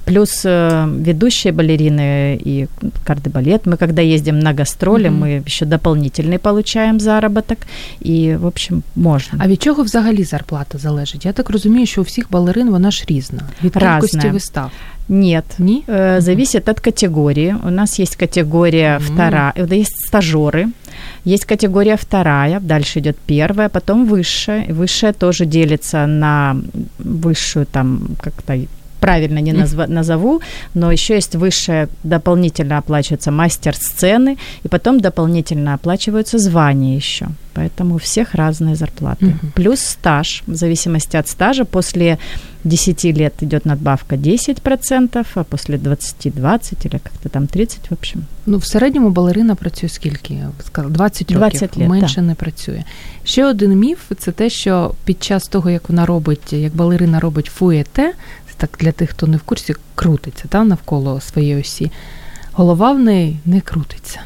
[0.05, 2.67] плюс э, ведущие балерины и
[3.05, 3.67] кардебалет.
[3.67, 5.41] Мы когда ездим на гастроли, mm-hmm.
[5.41, 7.59] мы еще дополнительный получаем заработок.
[8.01, 9.39] І, в общем, можна.
[9.45, 11.25] А від чого взагалі зарплата залежить?
[11.27, 13.41] Я так розумію, що у всіх балерин вона ж різна.
[13.65, 14.71] Від кількості вистав.
[15.09, 15.83] Нет, Не?
[15.89, 17.57] Э, зависит от категории.
[17.65, 19.15] У нас есть категория mm-hmm.
[19.15, 20.69] вторая, есть стажеры,
[21.27, 24.73] есть категория вторая, дальше идет первая, потом высшая.
[24.73, 26.57] Высшая тоже делится на
[26.99, 28.55] высшую там как-то
[29.01, 30.41] правильно не назва- назову,
[30.75, 37.27] но еще есть высшее, дополнительно оплачивается мастер сцены, и потом дополнительно оплачиваются звания еще.
[37.55, 39.27] Поэтому у всех разные зарплаты.
[39.27, 39.53] Угу.
[39.55, 42.19] Плюс стаж, в зависимости от стажа, после
[42.65, 48.25] 10 лет идет надбавка 10%, а после 20 20 или как-то там 30, в общем.
[48.47, 50.35] Ну, в середньому балерина працює скільки?
[50.35, 52.23] Я сказала, 20 років, 20 лет, менше да.
[52.23, 52.85] не працює.
[53.25, 57.47] Ще один міф це те, що під час того, як вона робить, як балерина робить
[57.47, 58.13] фуєте,
[58.57, 61.91] так для тих, хто не в курсі, крутиться та, навколо своєї осі.
[62.53, 64.21] Голова в неї не крутиться.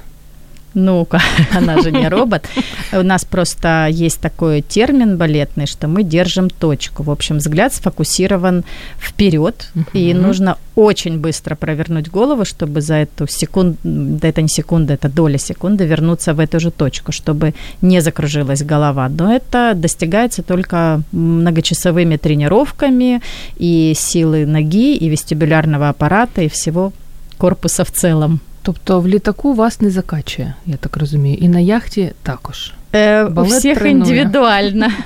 [0.74, 1.08] Ну,
[1.56, 2.48] она же не робот.
[2.92, 7.04] У нас просто есть такой термин балетный, что мы держим точку.
[7.04, 8.64] В общем, взгляд сфокусирован
[9.00, 14.94] вперед, и нужно очень быстро провернуть голову, чтобы за эту секунду, да это не секунда,
[14.94, 19.10] это доля секунды вернуться в эту же точку, чтобы не закружилась голова.
[19.10, 23.22] Но это достигается только многочасовыми тренировками
[23.58, 26.94] и силы ноги, и вестибулярного аппарата, и всего
[27.38, 28.40] корпуса в целом.
[28.63, 32.73] Тобто в літаку вас не закачує, я так розумію, і на яхті також.
[32.95, 33.93] Е, У всіх тренує.
[33.93, 34.87] індивідуально.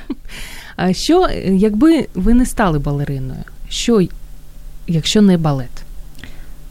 [0.77, 3.43] А що, якби ви не стали балериною?
[3.69, 4.01] Що,
[4.87, 5.71] якщо не балет?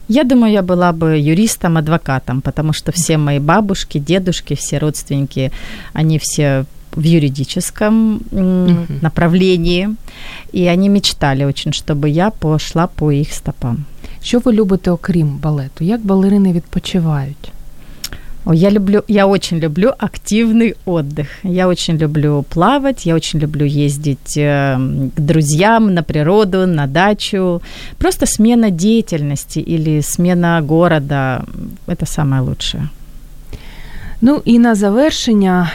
[0.08, 5.50] Я думаю, я была бы юристом, адвокатом, потому что все мои бабушки, дедушки, все родственники,
[5.94, 6.64] они все
[6.95, 9.01] в юридическом uh-huh.
[9.01, 9.89] направлении,
[10.53, 13.85] и они мечтали очень, чтобы я пошла по их стопам.
[14.23, 15.83] Що ви любите окрім балету?
[15.83, 17.51] Як балерини відпочивають?
[18.45, 21.27] О, я люблю, я очень люблю активный отдых.
[21.43, 27.61] Я очень люблю плавать, я очень люблю ездить э, к друзьям на природу, на дачу.
[27.97, 31.45] Просто смена деятельности или смена города–
[31.87, 32.89] это самое лучшее.
[34.25, 35.71] Ну і на завершення,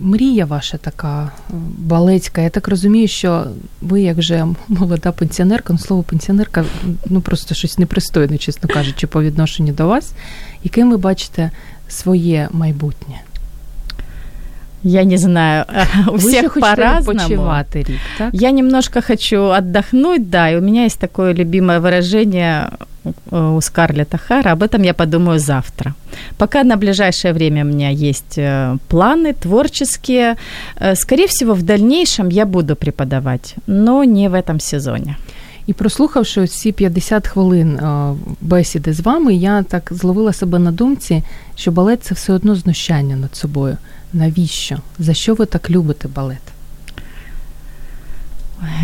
[0.00, 1.32] мрія ваша така
[1.78, 2.40] балецька.
[2.40, 3.46] Я так розумію, що
[3.80, 6.64] ви, як же молода пенсіонерка, ну слово пенсіонерка,
[7.06, 10.12] ну просто щось непристойне, чесно кажучи, по відношенню до вас,
[10.64, 11.50] яким ви бачите
[11.88, 13.20] своє майбутнє?
[14.85, 15.65] Я не знаю,
[16.07, 17.65] у Вы всех по-разному.
[17.73, 18.33] Рик, так?
[18.33, 22.69] Я немножко хочу отдохнуть, да, и у меня есть такое любимое выражение
[23.31, 25.93] у Скарлетта Хара, об этом я подумаю завтра.
[26.37, 30.35] Пока на ближайшее время у меня есть э, планы творческие.
[30.75, 35.15] Э, скорее всего, в дальнейшем я буду преподавать, но не в этом сезоне.
[35.67, 37.79] І прослухавши ці 50 хвилин
[38.41, 41.23] бесіди з вами, я так зловила себе на думці,
[41.55, 43.77] що балет це все одно знущання над собою.
[44.16, 44.76] Навіщо?
[44.98, 46.42] За що ви так любите балет?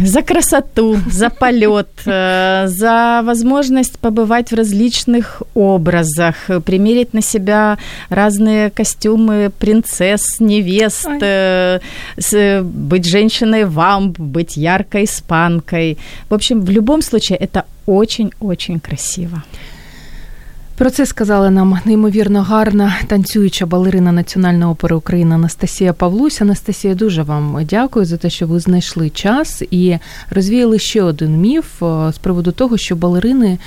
[0.05, 7.79] За красоту, за полет, э, за возможность побывать в различных образах, примерить на себя
[8.11, 11.19] разные костюмы принцесс, невест, Ой.
[11.23, 11.81] Э,
[12.63, 15.97] быть женщиной-вамп, быть яркой испанкой.
[16.29, 19.43] В общем, в любом случае это очень-очень красиво.
[20.83, 26.41] Про це сказала нам неймовірно гарна танцююча балерина Національної опери України Анастасія Павлусь.
[26.43, 29.99] Анастасія, дуже вам дякую за те, що ви знайшли час і
[30.31, 33.59] розвіяли ще один міф е, з приводу того, що балерини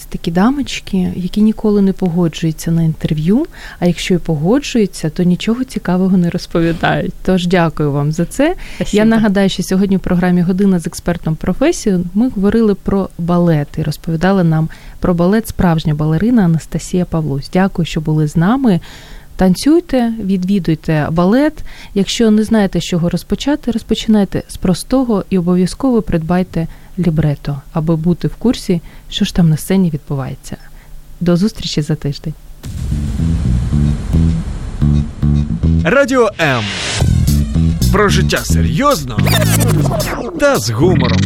[0.00, 3.46] це такі дамочки, які ніколи не погоджуються на інтерв'ю.
[3.78, 7.12] А якщо і погоджуються, то нічого цікавого не розповідають.
[7.22, 8.54] Тож дякую вам за це.
[8.74, 8.98] Спасибо.
[8.98, 13.82] Я нагадаю, що сьогодні в програмі Година з експертом професію ми говорили про балет і
[13.82, 17.50] розповідали нам про балет справжня балерина Анастасія Павлусь.
[17.52, 18.80] Дякую, що були з нами.
[19.36, 21.64] Танцюйте, відвідуйте балет.
[21.94, 26.66] Якщо не знаєте, з чого розпочати, розпочинайте з простого і обов'язково придбайте
[26.98, 28.80] лібрето, аби бути в курсі,
[29.10, 30.56] що ж там на сцені відбувається.
[31.20, 32.34] До зустрічі за тиждень.
[35.84, 36.64] Радіо М.
[37.92, 39.18] Про життя серйозно
[40.40, 41.20] та з гумором.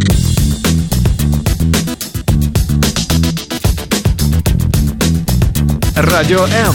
[5.97, 6.75] Радіо М.